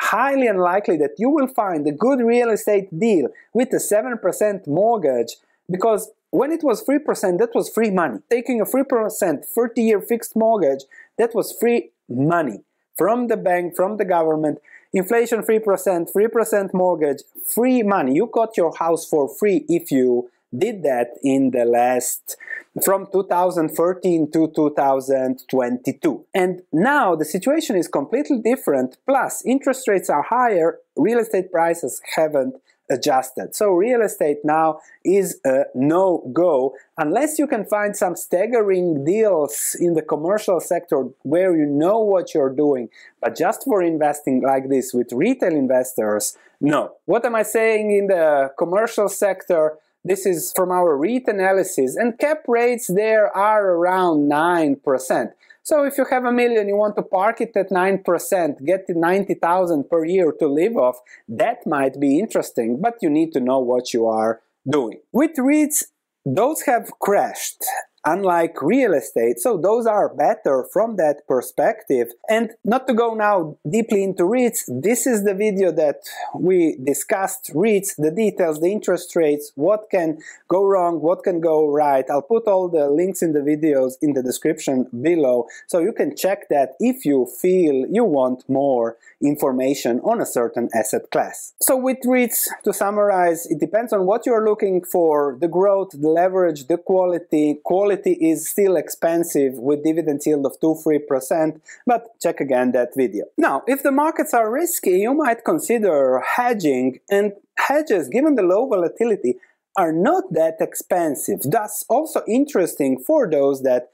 highly 0.00 0.46
unlikely 0.46 0.96
that 0.96 1.14
you 1.18 1.30
will 1.30 1.46
find 1.46 1.86
a 1.86 1.92
good 1.92 2.20
real 2.20 2.50
estate 2.50 2.88
deal 2.98 3.28
with 3.52 3.72
a 3.72 3.76
7% 3.76 4.66
mortgage 4.66 5.36
because 5.70 6.10
when 6.30 6.50
it 6.50 6.64
was 6.64 6.84
3%, 6.84 7.38
that 7.38 7.54
was 7.54 7.68
free 7.68 7.90
money. 7.90 8.18
Taking 8.28 8.60
a 8.60 8.64
3% 8.64 9.44
30 9.44 9.82
year 9.82 10.00
fixed 10.00 10.34
mortgage, 10.34 10.82
that 11.16 11.32
was 11.32 11.52
free 11.52 11.90
money 12.08 12.64
from 12.98 13.28
the 13.28 13.36
bank, 13.36 13.76
from 13.76 13.98
the 13.98 14.04
government. 14.04 14.58
Inflation 14.92 15.42
3%, 15.42 16.12
3% 16.12 16.74
mortgage, 16.74 17.22
free 17.46 17.82
money. 17.82 18.14
You 18.14 18.28
got 18.32 18.56
your 18.56 18.74
house 18.76 19.06
for 19.06 19.28
free 19.28 19.64
if 19.68 19.92
you 19.92 20.28
did 20.56 20.82
that 20.82 21.08
in 21.22 21.50
the 21.50 21.64
last 21.64 22.36
from 22.82 23.06
2013 23.12 24.30
to 24.32 24.52
2022. 24.54 26.26
And 26.34 26.62
now 26.72 27.14
the 27.14 27.24
situation 27.24 27.76
is 27.76 27.86
completely 27.88 28.40
different. 28.42 28.96
Plus, 29.06 29.44
interest 29.44 29.86
rates 29.86 30.10
are 30.10 30.22
higher, 30.22 30.78
real 30.96 31.18
estate 31.18 31.52
prices 31.52 32.00
haven't 32.16 32.56
adjusted. 32.90 33.54
So, 33.54 33.70
real 33.70 34.02
estate 34.02 34.38
now 34.44 34.80
is 35.04 35.40
a 35.46 35.64
no 35.74 36.28
go 36.32 36.74
unless 36.98 37.38
you 37.38 37.46
can 37.46 37.64
find 37.64 37.96
some 37.96 38.16
staggering 38.16 39.04
deals 39.04 39.76
in 39.80 39.94
the 39.94 40.02
commercial 40.02 40.60
sector 40.60 41.08
where 41.22 41.56
you 41.56 41.66
know 41.66 42.00
what 42.00 42.34
you're 42.34 42.54
doing. 42.54 42.88
But 43.20 43.36
just 43.36 43.64
for 43.64 43.82
investing 43.82 44.42
like 44.42 44.68
this 44.68 44.92
with 44.92 45.12
retail 45.12 45.54
investors, 45.54 46.36
no. 46.60 46.94
What 47.06 47.24
am 47.24 47.34
I 47.34 47.42
saying 47.42 47.90
in 47.90 48.06
the 48.08 48.50
commercial 48.58 49.08
sector? 49.08 49.78
This 50.06 50.26
is 50.26 50.52
from 50.54 50.70
our 50.70 50.98
REIT 50.98 51.28
analysis, 51.28 51.96
and 51.96 52.18
cap 52.18 52.44
rates 52.46 52.88
there 52.88 53.34
are 53.34 53.64
around 53.70 54.30
9%. 54.30 55.32
So 55.62 55.84
if 55.84 55.96
you 55.96 56.04
have 56.10 56.26
a 56.26 56.32
million, 56.32 56.68
you 56.68 56.76
want 56.76 56.94
to 56.96 57.02
park 57.02 57.40
it 57.40 57.56
at 57.56 57.70
9%, 57.70 58.66
get 58.66 58.84
90,000 58.86 59.88
per 59.88 60.04
year 60.04 60.30
to 60.38 60.46
live 60.46 60.76
off, 60.76 61.00
that 61.26 61.66
might 61.66 61.98
be 61.98 62.18
interesting, 62.18 62.82
but 62.82 62.96
you 63.00 63.08
need 63.08 63.32
to 63.32 63.40
know 63.40 63.60
what 63.60 63.94
you 63.94 64.06
are 64.06 64.42
doing. 64.68 65.00
With 65.10 65.36
REITs, 65.38 65.84
those 66.26 66.62
have 66.62 66.90
crashed. 67.00 67.64
Unlike 68.04 68.60
real 68.60 68.92
estate. 68.92 69.38
So 69.38 69.56
those 69.56 69.86
are 69.86 70.14
better 70.14 70.66
from 70.72 70.96
that 70.96 71.26
perspective. 71.26 72.08
And 72.28 72.50
not 72.64 72.86
to 72.86 72.94
go 72.94 73.14
now 73.14 73.56
deeply 73.68 74.02
into 74.02 74.24
REITs, 74.24 74.64
this 74.68 75.06
is 75.06 75.24
the 75.24 75.34
video 75.34 75.72
that 75.72 76.02
we 76.34 76.76
discussed 76.82 77.50
REITs, 77.54 77.96
the 77.96 78.10
details, 78.10 78.60
the 78.60 78.70
interest 78.70 79.16
rates, 79.16 79.52
what 79.54 79.88
can 79.90 80.18
go 80.48 80.64
wrong, 80.64 81.00
what 81.00 81.22
can 81.24 81.40
go 81.40 81.66
right. 81.66 82.04
I'll 82.10 82.22
put 82.22 82.46
all 82.46 82.68
the 82.68 82.90
links 82.90 83.22
in 83.22 83.32
the 83.32 83.40
videos 83.40 83.94
in 84.02 84.12
the 84.12 84.22
description 84.22 84.86
below 85.00 85.46
so 85.66 85.78
you 85.78 85.92
can 85.92 86.16
check 86.16 86.48
that 86.50 86.74
if 86.80 87.04
you 87.04 87.26
feel 87.40 87.86
you 87.90 88.04
want 88.04 88.48
more 88.48 88.96
information 89.22 90.00
on 90.00 90.20
a 90.20 90.26
certain 90.26 90.68
asset 90.74 91.10
class. 91.10 91.54
So 91.60 91.76
with 91.76 91.98
REITs, 92.04 92.48
to 92.64 92.72
summarize, 92.72 93.46
it 93.46 93.58
depends 93.58 93.92
on 93.92 94.04
what 94.04 94.26
you're 94.26 94.44
looking 94.44 94.82
for, 94.84 95.36
the 95.40 95.48
growth, 95.48 95.90
the 95.92 96.08
leverage, 96.08 96.66
the 96.66 96.76
quality. 96.76 97.60
Quality 97.64 97.93
is 98.06 98.48
still 98.48 98.76
expensive 98.76 99.54
with 99.54 99.84
dividend 99.84 100.20
yield 100.24 100.46
of 100.46 100.58
2-3%, 100.60 101.60
but 101.86 102.18
check 102.20 102.40
again 102.40 102.72
that 102.72 102.94
video. 102.96 103.24
Now, 103.38 103.62
if 103.66 103.82
the 103.82 103.92
markets 103.92 104.34
are 104.34 104.50
risky, 104.50 104.98
you 104.98 105.14
might 105.14 105.44
consider 105.44 106.22
hedging, 106.36 107.00
and 107.10 107.32
hedges, 107.56 108.08
given 108.08 108.34
the 108.34 108.42
low 108.42 108.66
volatility, 108.66 109.36
are 109.76 109.92
not 109.92 110.32
that 110.32 110.56
expensive, 110.60 111.40
thus 111.42 111.84
also 111.88 112.22
interesting 112.28 112.98
for 112.98 113.28
those 113.28 113.62
that 113.62 113.90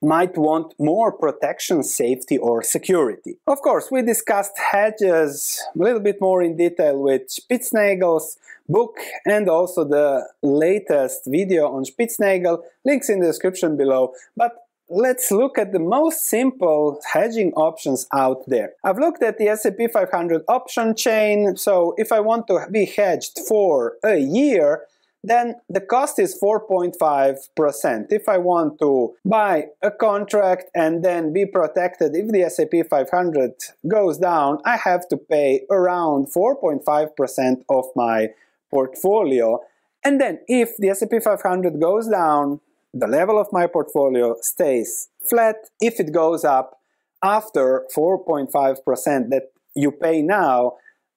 might 0.00 0.36
want 0.38 0.74
more 0.78 1.10
protection, 1.10 1.82
safety, 1.82 2.38
or 2.38 2.62
security. 2.62 3.38
Of 3.46 3.60
course, 3.60 3.90
we 3.90 4.02
discussed 4.02 4.56
hedges 4.56 5.60
a 5.74 5.78
little 5.82 6.00
bit 6.00 6.20
more 6.20 6.42
in 6.42 6.56
detail 6.56 6.98
with 6.98 7.28
Spitznagel's 7.28 8.36
book 8.68 8.96
and 9.24 9.48
also 9.48 9.84
the 9.84 10.28
latest 10.42 11.22
video 11.26 11.68
on 11.68 11.84
Spitznagel, 11.84 12.62
links 12.84 13.08
in 13.08 13.20
the 13.20 13.26
description 13.26 13.76
below. 13.76 14.12
But 14.36 14.52
let's 14.88 15.30
look 15.30 15.58
at 15.58 15.72
the 15.72 15.78
most 15.78 16.26
simple 16.26 17.00
hedging 17.12 17.52
options 17.54 18.06
out 18.12 18.46
there. 18.46 18.72
I've 18.82 18.98
looked 18.98 19.22
at 19.22 19.38
the 19.38 19.48
S&P 19.48 19.88
500 19.88 20.42
option 20.48 20.94
chain, 20.94 21.56
so 21.56 21.94
if 21.96 22.12
I 22.12 22.20
want 22.20 22.46
to 22.48 22.66
be 22.70 22.84
hedged 22.84 23.38
for 23.48 23.96
a 24.04 24.18
year, 24.18 24.82
then 25.26 25.54
the 25.70 25.80
cost 25.80 26.18
is 26.18 26.38
4.5%. 26.38 28.06
If 28.10 28.28
I 28.28 28.36
want 28.36 28.78
to 28.80 29.14
buy 29.24 29.68
a 29.80 29.90
contract 29.90 30.64
and 30.74 31.02
then 31.02 31.32
be 31.32 31.46
protected 31.46 32.14
if 32.14 32.30
the 32.30 32.42
S&P 32.42 32.82
500 32.82 33.54
goes 33.88 34.18
down, 34.18 34.58
I 34.66 34.76
have 34.76 35.08
to 35.08 35.16
pay 35.16 35.62
around 35.70 36.26
4.5% 36.26 37.64
of 37.70 37.86
my 37.96 38.28
portfolio. 38.70 39.60
And 40.04 40.20
then 40.20 40.40
if 40.46 40.76
the 40.78 40.90
S&P 40.90 41.20
500 41.20 41.80
goes 41.80 42.08
down, 42.08 42.60
the 42.92 43.06
level 43.06 43.38
of 43.38 43.48
my 43.52 43.66
portfolio 43.66 44.36
stays 44.40 45.08
flat. 45.28 45.56
If 45.80 45.98
it 45.98 46.12
goes 46.12 46.44
up 46.44 46.78
after 47.22 47.84
4.5% 47.94 49.30
that 49.30 49.52
you 49.74 49.90
pay 49.90 50.22
now, 50.22 50.74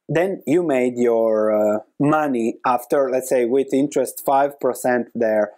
then 0.10 0.42
you 0.48 0.64
made 0.64 0.98
your 0.98 1.52
uh, 1.52 1.80
money 2.00 2.56
after, 2.66 3.10
let's 3.10 3.30
say, 3.30 3.46
with 3.46 3.74
interest 3.74 4.24
5% 4.26 5.06
there, 5.14 5.52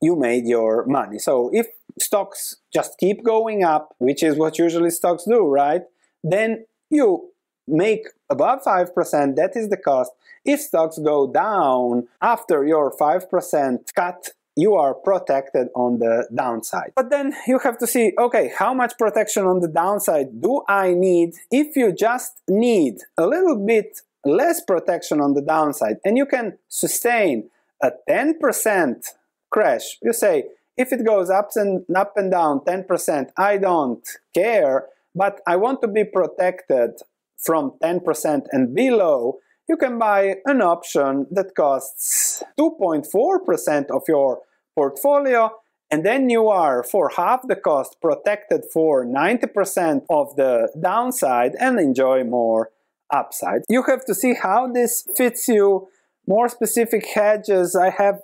you 0.00 0.14
made 0.14 0.46
your 0.46 0.86
money. 0.86 1.18
So 1.18 1.50
if 1.52 1.66
stocks 1.98 2.56
just 2.72 2.96
keep 2.98 3.24
going 3.24 3.64
up, 3.64 3.94
which 3.98 4.22
is 4.22 4.36
what 4.36 4.58
usually 4.58 4.90
stocks 4.90 5.24
do, 5.24 5.44
right? 5.46 5.82
Then 6.22 6.66
you 6.90 7.30
make 7.68 8.08
above 8.30 8.62
5%, 8.62 9.36
that 9.36 9.52
is 9.54 9.68
the 9.68 9.76
cost. 9.76 10.12
If 10.44 10.60
stocks 10.60 10.98
go 10.98 11.30
down 11.30 12.08
after 12.20 12.66
your 12.66 12.90
5% 12.96 13.94
cut 13.94 14.30
you 14.58 14.74
are 14.74 14.92
protected 14.92 15.68
on 15.76 16.00
the 16.00 16.26
downside. 16.34 16.90
But 16.96 17.10
then 17.10 17.32
you 17.46 17.60
have 17.60 17.78
to 17.78 17.86
see, 17.86 18.12
okay, 18.18 18.50
how 18.58 18.74
much 18.74 18.98
protection 18.98 19.44
on 19.44 19.60
the 19.60 19.68
downside 19.68 20.42
do 20.42 20.62
I 20.68 20.94
need 20.94 21.34
if 21.52 21.76
you 21.76 21.92
just 21.92 22.42
need 22.48 22.96
a 23.16 23.24
little 23.24 23.54
bit 23.54 24.00
less 24.24 24.60
protection 24.60 25.20
on 25.20 25.34
the 25.34 25.42
downside 25.42 25.98
and 26.04 26.16
you 26.18 26.26
can 26.26 26.58
sustain 26.68 27.50
a 27.80 27.92
10% 28.10 29.14
crash. 29.50 29.96
You 30.02 30.12
say, 30.12 30.46
if 30.76 30.92
it 30.92 31.06
goes 31.06 31.30
up 31.30 31.50
and 31.54 31.84
up 31.94 32.16
and 32.16 32.28
down 32.28 32.58
10%, 32.60 33.30
I 33.36 33.58
don't 33.58 34.06
care, 34.34 34.86
but 35.14 35.40
I 35.46 35.54
want 35.54 35.82
to 35.82 35.88
be 35.88 36.02
protected 36.02 37.00
from 37.38 37.72
10% 37.82 38.46
and 38.52 38.74
below, 38.74 39.38
you 39.68 39.76
can 39.76 39.98
buy 39.98 40.36
an 40.46 40.62
option 40.62 41.26
that 41.30 41.54
costs 41.54 42.42
2.4% 42.58 43.90
of 43.90 44.02
your 44.08 44.40
portfolio 44.74 45.50
and 45.90 46.04
then 46.04 46.28
you 46.28 46.48
are 46.48 46.82
for 46.82 47.10
half 47.16 47.46
the 47.48 47.56
cost 47.56 48.00
protected 48.00 48.64
for 48.72 49.06
90% 49.06 50.02
of 50.10 50.36
the 50.36 50.68
downside 50.80 51.52
and 51.58 51.80
enjoy 51.80 52.24
more 52.24 52.70
upside. 53.10 53.62
You 53.68 53.82
have 53.84 54.04
to 54.04 54.14
see 54.14 54.34
how 54.34 54.70
this 54.70 55.06
fits 55.16 55.48
you. 55.48 55.88
More 56.26 56.48
specific 56.50 57.06
hedges, 57.06 57.74
I 57.74 57.88
have 57.88 58.20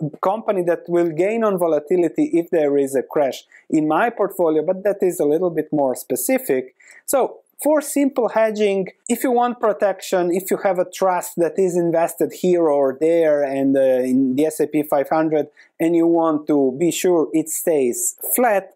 a 0.00 0.16
company 0.18 0.62
that 0.62 0.84
will 0.88 1.10
gain 1.10 1.42
on 1.42 1.58
volatility 1.58 2.30
if 2.34 2.50
there 2.50 2.78
is 2.78 2.94
a 2.94 3.02
crash 3.02 3.42
in 3.68 3.88
my 3.88 4.10
portfolio, 4.10 4.64
but 4.64 4.84
that 4.84 4.98
is 5.02 5.18
a 5.18 5.24
little 5.24 5.50
bit 5.50 5.68
more 5.72 5.96
specific. 5.96 6.76
So 7.04 7.40
for 7.62 7.80
simple 7.80 8.28
hedging, 8.28 8.88
if 9.08 9.22
you 9.22 9.30
want 9.30 9.60
protection, 9.60 10.32
if 10.32 10.50
you 10.50 10.56
have 10.58 10.78
a 10.78 10.90
trust 10.90 11.34
that 11.36 11.58
is 11.58 11.76
invested 11.76 12.32
here 12.32 12.68
or 12.68 12.98
there 13.00 13.42
and 13.42 13.76
uh, 13.76 13.80
in 13.80 14.34
the 14.36 14.46
S&P 14.46 14.82
500 14.82 15.46
and 15.78 15.94
you 15.94 16.06
want 16.06 16.46
to 16.48 16.76
be 16.78 16.90
sure 16.90 17.28
it 17.32 17.48
stays 17.48 18.16
flat 18.34 18.74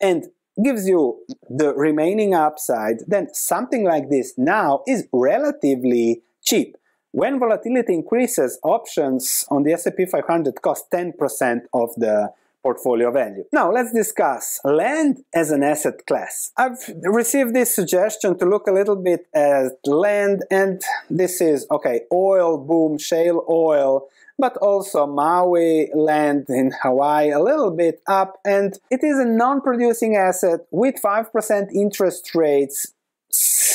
and 0.00 0.26
gives 0.62 0.88
you 0.88 1.18
the 1.50 1.74
remaining 1.74 2.34
upside, 2.34 3.00
then 3.06 3.28
something 3.34 3.84
like 3.84 4.08
this 4.08 4.34
now 4.36 4.82
is 4.86 5.06
relatively 5.12 6.22
cheap. 6.42 6.76
When 7.10 7.38
volatility 7.38 7.94
increases, 7.94 8.58
options 8.62 9.46
on 9.50 9.62
the 9.62 9.72
S&P 9.72 10.06
500 10.06 10.62
cost 10.62 10.90
10% 10.90 11.60
of 11.72 11.90
the 11.96 12.32
portfolio 12.64 13.12
value. 13.12 13.44
Now 13.52 13.70
let's 13.70 13.92
discuss 13.92 14.58
land 14.64 15.22
as 15.34 15.50
an 15.50 15.62
asset 15.62 16.06
class. 16.06 16.50
I've 16.56 16.82
received 17.04 17.54
this 17.54 17.74
suggestion 17.74 18.38
to 18.38 18.46
look 18.46 18.66
a 18.66 18.72
little 18.72 18.96
bit 18.96 19.26
at 19.34 19.72
land 19.86 20.44
and 20.50 20.82
this 21.10 21.40
is, 21.40 21.66
okay, 21.70 22.00
oil 22.10 22.56
boom, 22.56 22.96
shale 22.98 23.44
oil, 23.48 24.08
but 24.38 24.56
also 24.56 25.06
Maui 25.06 25.90
land 25.94 26.46
in 26.48 26.72
Hawaii 26.82 27.30
a 27.30 27.38
little 27.38 27.70
bit 27.70 28.00
up 28.06 28.40
and 28.44 28.78
it 28.90 29.04
is 29.04 29.18
a 29.18 29.26
non-producing 29.26 30.16
asset 30.16 30.60
with 30.70 30.96
5% 31.04 31.70
interest 31.72 32.34
rates 32.34 32.94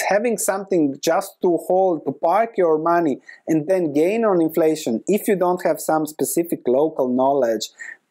having 0.10 0.38
something 0.38 0.98
just 1.02 1.34
to 1.42 1.58
hold, 1.68 2.06
to 2.06 2.12
park 2.12 2.52
your 2.58 2.78
money 2.78 3.20
and 3.48 3.68
then 3.68 3.94
gain 3.94 4.26
on 4.26 4.42
inflation 4.42 5.04
if 5.08 5.28
you 5.28 5.36
don't 5.36 5.64
have 5.64 5.80
some 5.80 6.06
specific 6.06 6.62
local 6.68 7.08
knowledge 7.08 7.70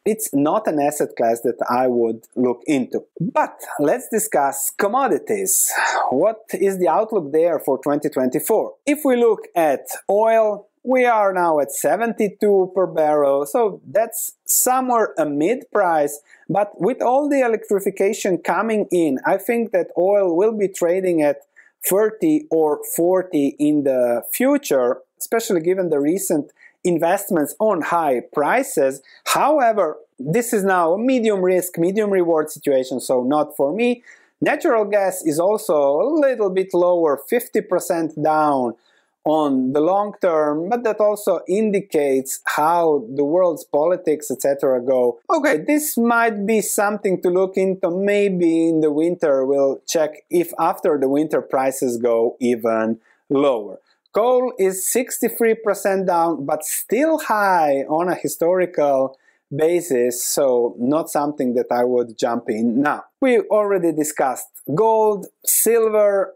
it's 0.09 0.31
not 0.33 0.66
an 0.66 0.81
asset 0.81 1.11
class 1.18 1.42
that 1.42 1.59
I 1.68 1.87
would 1.87 2.25
look 2.35 2.62
into. 2.66 3.05
But 3.21 3.61
let's 3.79 4.09
discuss 4.09 4.71
commodities. 4.71 5.71
What 6.09 6.40
is 6.55 6.79
the 6.79 6.88
outlook 6.88 7.31
there 7.31 7.59
for 7.59 7.77
2024? 7.77 8.73
If 8.87 9.01
we 9.05 9.16
look 9.16 9.49
at 9.55 9.85
oil, 10.09 10.66
we 10.83 11.05
are 11.05 11.35
now 11.35 11.61
at 11.61 11.73
72 11.73 12.73
per 12.75 12.87
barrel, 12.87 13.44
so 13.44 13.83
that's 13.87 14.37
somewhere 14.47 15.12
a 15.18 15.27
mid 15.27 15.71
price. 15.71 16.21
But 16.49 16.81
with 16.81 17.03
all 17.03 17.29
the 17.29 17.40
electrification 17.40 18.38
coming 18.38 18.87
in, 18.90 19.18
I 19.27 19.37
think 19.37 19.73
that 19.73 19.88
oil 19.99 20.35
will 20.35 20.57
be 20.57 20.68
trading 20.68 21.21
at 21.21 21.42
30 21.85 22.47
or 22.51 22.81
40 22.97 23.57
in 23.59 23.85
the 23.85 24.23
future, 24.33 25.03
especially 25.21 25.61
given 25.61 25.90
the 25.90 26.01
recent 26.01 26.51
investments 26.85 27.55
on 27.59 27.83
high 27.83 28.23
prices. 28.33 29.03
However, 29.27 29.97
this 30.19 30.53
is 30.53 30.64
now 30.64 30.95
a 30.95 30.99
medium 30.99 31.41
risk, 31.43 31.79
medium 31.79 32.11
reward 32.11 32.51
situation, 32.51 33.01
so 33.01 33.23
not 33.23 33.57
for 33.57 33.73
me. 33.73 34.03
Natural 34.41 34.85
gas 34.85 35.23
is 35.25 35.41
also 35.41 36.01
a 36.01 36.07
little 36.07 36.51
bit 36.51 36.69
lower, 36.73 37.21
50% 37.31 38.23
down 38.23 38.75
on 39.25 39.73
the 39.73 39.81
long 39.81 40.14
term, 40.23 40.69
but 40.69 40.85
that 40.85 41.01
also 41.01 41.41
indicates 41.49 42.41
how 42.45 43.05
the 43.14 43.25
world's 43.25 43.64
politics, 43.64 44.31
etc., 44.31 44.81
go. 44.81 45.21
Okay, 45.31 45.59
this 45.59 45.99
might 45.99 46.47
be 46.47 46.61
something 46.62 47.21
to 47.21 47.29
look 47.29 47.57
into. 47.57 47.91
Maybe 47.91 48.69
in 48.69 48.81
the 48.81 48.91
winter 48.91 49.45
we'll 49.45 49.81
check 49.87 50.25
if 50.31 50.53
after 50.59 50.99
the 50.99 51.09
winter 51.09 51.43
prices 51.43 51.99
go 51.99 52.37
even 52.41 53.01
lower. 53.29 53.81
Coal 54.14 54.53
is 54.59 54.88
63% 54.92 56.07
down, 56.07 56.44
but 56.44 56.64
still 56.64 57.18
high 57.18 57.85
on 57.88 58.09
a 58.09 58.14
historical 58.14 59.16
basis, 59.55 60.25
so 60.25 60.75
not 60.79 61.09
something 61.09 61.55
that 61.55 61.66
I 61.71 61.85
would 61.85 62.18
jump 62.18 62.44
in 62.49 62.83
now. 62.83 63.05
We 63.21 63.40
already 63.40 63.92
discussed 63.92 64.49
gold, 64.75 65.27
silver, 65.44 66.35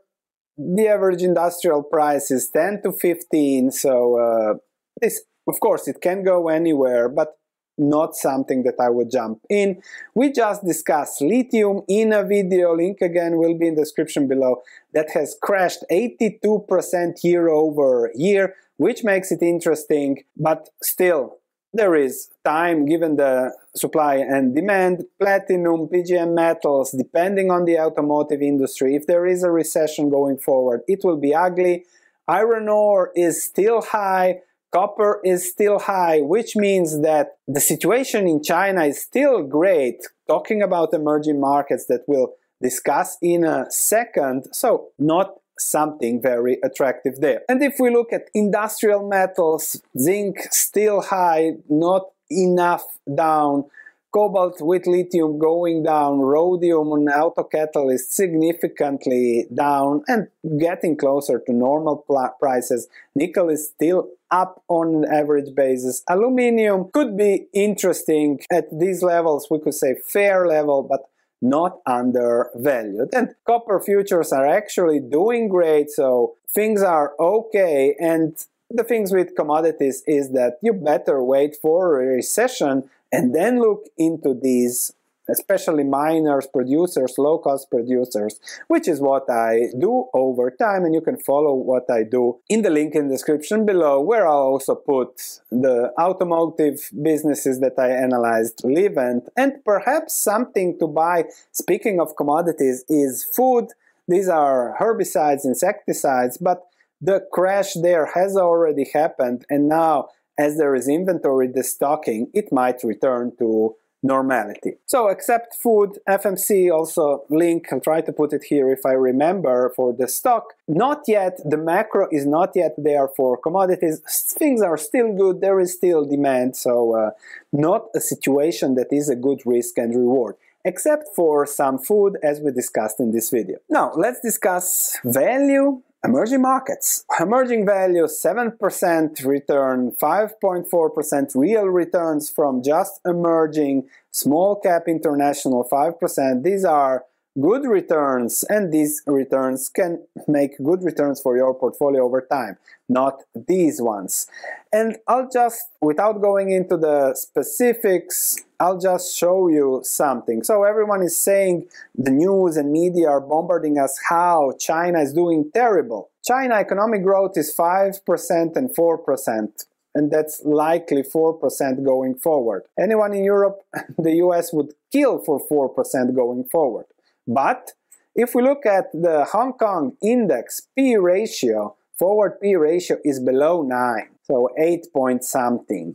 the 0.57 0.89
average 0.89 1.23
industrial 1.23 1.83
price 1.83 2.31
is 2.31 2.49
10 2.51 2.83
to 2.83 2.93
15, 2.93 3.71
so 3.71 4.19
uh, 4.19 4.55
this, 5.01 5.23
of 5.49 5.61
course, 5.61 5.89
it 5.89 6.01
can 6.01 6.25
go 6.25 6.49
anywhere, 6.49 7.09
but 7.09 7.39
not 7.79 8.15
something 8.15 8.63
that 8.65 8.75
I 8.81 8.91
would 8.91 9.11
jump 9.11 9.41
in. 9.49 9.83
We 10.15 10.33
just 10.33 10.65
discussed 10.65 11.21
lithium 11.21 11.83
in 11.89 12.13
a 12.13 12.25
video, 12.25 12.77
link 12.77 13.01
again 13.01 13.37
will 13.37 13.57
be 13.57 13.69
in 13.69 13.75
the 13.75 13.83
description 13.83 14.29
below, 14.29 14.63
that 14.95 15.11
has 15.13 15.37
crashed 15.41 15.85
82% 15.91 17.25
year 17.25 17.49
over 17.49 18.11
year, 18.15 18.55
which 18.77 19.05
makes 19.05 19.33
it 19.33 19.43
interesting, 19.43 20.25
but 20.37 20.69
still, 20.83 21.39
there 21.75 21.95
is 21.95 22.29
time 22.45 22.85
given 22.85 23.17
the 23.17 23.55
supply 23.75 24.17
and 24.17 24.55
demand, 24.55 25.05
platinum, 25.19 25.89
PGM 25.89 26.35
metals, 26.35 26.91
depending 26.93 27.51
on 27.51 27.65
the 27.65 27.79
automotive 27.79 28.43
industry. 28.43 28.95
If 28.95 29.07
there 29.07 29.27
is 29.27 29.43
a 29.43 29.51
recession 29.51 30.11
going 30.11 30.37
forward, 30.37 30.83
it 30.87 31.01
will 31.03 31.17
be 31.17 31.35
ugly. 31.35 31.87
Iron 32.29 32.69
ore 32.69 33.11
is 33.17 33.43
still 33.43 33.81
high, 33.81 34.41
Copper 34.73 35.21
is 35.23 35.49
still 35.49 35.79
high, 35.79 36.21
which 36.21 36.57
means 36.57 37.03
that 37.03 37.37
the 37.47 37.61
situation 37.61 38.27
in 38.27 38.43
China 38.43 38.85
is 38.85 39.01
still 39.01 39.43
great. 39.43 40.01
Talking 40.27 40.63
about 40.63 40.95
emerging 40.95 41.41
markets 41.41 41.87
that 41.87 42.05
we'll 42.07 42.33
discuss 42.63 43.19
in 43.21 43.45
a 43.45 43.67
second, 43.69 44.47
so 44.53 44.89
not 44.99 45.35
something 45.59 46.23
very 46.23 46.59
attractive 46.65 47.21
there. 47.21 47.43
And 47.49 47.63
if 47.63 47.75
we 47.79 47.91
look 47.91 48.13
at 48.13 48.31
industrial 48.35 49.07
metals, 49.07 49.83
zinc 49.99 50.39
still 50.51 51.03
high, 51.03 51.53
not 51.69 52.07
enough 52.31 52.85
down 53.15 53.65
cobalt 54.13 54.61
with 54.61 54.87
lithium 54.87 55.39
going 55.39 55.83
down, 55.83 56.21
rhodium 56.21 56.93
and 56.93 57.09
auto 57.09 57.43
catalyst 57.43 58.13
significantly 58.13 59.47
down 59.53 60.05
and 60.07 60.29
getting 60.61 60.97
closer 60.97 61.41
to 61.47 61.53
normal 61.53 62.05
prices. 62.39 62.89
Nickel 63.15 63.49
is 63.49 63.69
still 63.69 64.09
up 64.31 64.63
on 64.69 64.95
an 64.95 65.05
average 65.13 65.55
basis. 65.55 66.03
Aluminium 66.09 66.91
could 66.93 67.17
be 67.17 67.47
interesting 67.53 68.41
at 68.51 68.67
these 68.79 69.03
levels, 69.03 69.49
we 69.51 69.59
could 69.59 69.75
say 69.75 69.95
fair 69.95 70.47
level, 70.47 70.83
but 70.83 71.09
not 71.41 71.81
undervalued. 71.87 73.09
And 73.13 73.35
copper 73.47 73.81
futures 73.81 74.33
are 74.33 74.47
actually 74.47 75.01
doing 75.01 75.49
great, 75.49 75.91
so 75.91 76.37
things 76.49 76.83
are 76.83 77.15
okay. 77.19 77.97
And 77.99 78.37
the 78.71 78.85
things 78.85 79.13
with 79.13 79.37
commodities 79.37 80.03
is 80.07 80.31
that 80.31 80.59
you 80.63 80.73
better 80.73 81.23
wait 81.23 81.57
for 81.61 82.01
a 82.01 82.07
recession 82.07 82.89
and 83.13 83.35
then 83.35 83.61
look 83.61 83.85
into 83.97 84.35
these 84.35 84.93
especially 85.29 85.85
miners, 85.85 86.49
producers, 86.53 87.15
low-cost 87.17 87.71
producers, 87.71 88.41
which 88.67 88.89
is 88.89 89.01
what 89.01 89.31
I 89.31 89.69
do 89.79 90.07
over 90.13 90.51
time, 90.51 90.85
and 90.85 90.93
you 90.93 91.01
can 91.01 91.17
follow 91.17 91.55
what 91.55 91.89
I 91.89 92.03
do 92.03 92.41
in 92.49 92.63
the 92.63 92.71
link 92.71 92.97
in 92.97 93.07
the 93.07 93.15
description 93.15 93.65
below, 93.65 94.01
where 94.01 94.27
I'll 94.27 94.49
also 94.53 94.75
put 94.75 95.41
the 95.51 95.93
automotive 95.99 96.91
businesses 97.03 97.61
that 97.61 97.79
I 97.79 97.91
analyzed, 97.91 98.63
Livent, 98.65 99.29
and 99.37 99.65
perhaps 99.65 100.15
something 100.15 100.77
to 100.81 100.89
buy, 100.89 101.27
speaking 101.53 102.01
of 102.01 102.17
commodities, 102.17 102.85
is 102.89 103.25
food. 103.25 103.69
These 104.09 104.29
are 104.29 104.77
herbicides, 104.81 105.45
insecticides, 105.45 106.37
but 106.39 106.67
the 107.01 107.25
crash 107.33 107.75
there 107.75 108.07
has 108.07 108.37
already 108.37 108.91
happened, 108.93 109.45
and 109.49 109.69
now 109.69 110.09
as 110.39 110.57
there 110.57 110.75
is 110.75 110.89
inventory 110.89 111.49
destocking, 111.49 112.29
it 112.33 112.53
might 112.53 112.83
return 112.83 113.33
to 113.39 113.77
normality. 114.03 114.73
So 114.87 115.09
except 115.09 115.55
food, 115.55 115.99
FMC 116.09 116.73
also 116.73 117.25
link, 117.31 117.69
I'll 117.73 117.81
try 117.81 118.01
to 118.01 118.13
put 118.13 118.33
it 118.33 118.45
here 118.45 118.71
if 118.73 118.85
I 118.85 118.93
remember 118.93 119.73
for 119.77 119.93
the 119.93 120.09
stock. 120.09 120.55
Not 120.67 121.03
yet, 121.07 121.39
the 121.45 121.57
macro 121.57 122.09
is 122.11 122.27
not 122.27 122.51
yet 122.55 122.75
there 122.77 123.09
for 123.09 123.37
commodities. 123.37 124.01
Things 124.39 124.61
are 124.61 124.77
still 124.77 125.13
good, 125.15 125.41
there 125.41 125.61
is 125.61 125.73
still 125.73 126.05
demand, 126.05 126.57
so 126.57 126.97
uh, 126.97 127.11
not 127.53 127.87
a 127.95 128.01
situation 128.01 128.75
that 128.75 128.89
is 128.91 129.09
a 129.09 129.17
good 129.17 129.41
risk 129.47 129.79
and 129.79 129.95
reward 129.95 130.37
except 130.65 131.09
for 131.17 131.45
some 131.45 131.77
food 131.77 132.17
as 132.23 132.39
we 132.39 132.53
discussed 132.53 133.01
in 133.01 133.11
this 133.11 133.31
video. 133.31 133.59
Now 133.69 133.93
let's 133.97 134.21
discuss 134.21 134.97
value 135.05 135.83
Emerging 136.05 136.43
markets. 136.43 137.05
Emerging 137.21 137.65
value 137.65 138.05
7% 138.05 139.25
return, 139.25 139.93
5.4% 139.93 141.37
real 141.37 141.67
returns 141.67 142.29
from 142.29 142.61
just 142.61 143.01
emerging, 143.07 143.89
small 144.11 144.57
cap 144.57 144.89
international 144.89 145.65
5%. 145.71 146.43
These 146.43 146.65
are 146.65 147.05
good 147.41 147.65
returns 147.65 148.45
and 148.49 148.73
these 148.73 149.03
returns 149.07 149.69
can 149.69 150.05
make 150.29 150.63
good 150.63 150.83
returns 150.83 151.21
for 151.21 151.37
your 151.37 151.55
portfolio 151.55 152.05
over 152.05 152.21
time 152.21 152.59
not 152.89 153.23
these 153.49 153.81
ones 153.81 154.27
and 154.71 154.99
I'll 155.09 155.31
just 155.31 155.63
without 155.81 156.21
going 156.21 156.51
into 156.51 156.77
the 156.77 157.15
specifics 157.15 158.37
I'll 158.61 158.79
just 158.79 159.17
show 159.17 159.49
you 159.49 159.81
something 159.83 160.43
so 160.43 160.65
everyone 160.65 161.03
is 161.03 161.17
saying 161.17 161.69
the 161.95 162.11
news 162.11 162.59
and 162.59 162.71
media 162.71 163.09
are 163.09 163.21
bombarding 163.21 163.79
us 163.79 163.99
how 164.11 164.53
China 164.59 165.01
is 165.01 165.15
doing 165.15 165.51
terrible 165.55 166.11
China 166.23 166.57
economic 166.57 167.03
growth 167.03 167.39
is 167.39 167.55
5% 167.57 168.57
and 168.57 168.71
4% 168.71 169.65
and 169.95 170.11
that's 170.11 170.43
likely 170.45 171.03
4% 171.03 171.85
going 171.85 172.15
forward. 172.15 172.63
Anyone 172.79 173.13
in 173.13 173.25
Europe, 173.25 173.61
the 173.99 174.15
US 174.25 174.53
would 174.53 174.73
kill 174.91 175.19
for 175.19 175.39
4% 175.47 176.15
going 176.15 176.45
forward. 176.45 176.87
But 177.27 177.73
if 178.15 178.35
we 178.35 178.43
look 178.43 178.67
at 178.67 178.93
the 178.93 179.25
Hong 179.33 179.55
Kong 179.55 179.97
index 180.03 180.69
P 180.77 180.97
ratio, 180.97 181.77
forward 181.99 182.41
P 182.41 182.57
ratio 182.57 182.99
is 183.05 183.21
below 183.21 183.63
9, 183.63 184.09
so 184.23 184.51
8 184.59 184.93
point 184.93 185.25
something. 185.25 185.95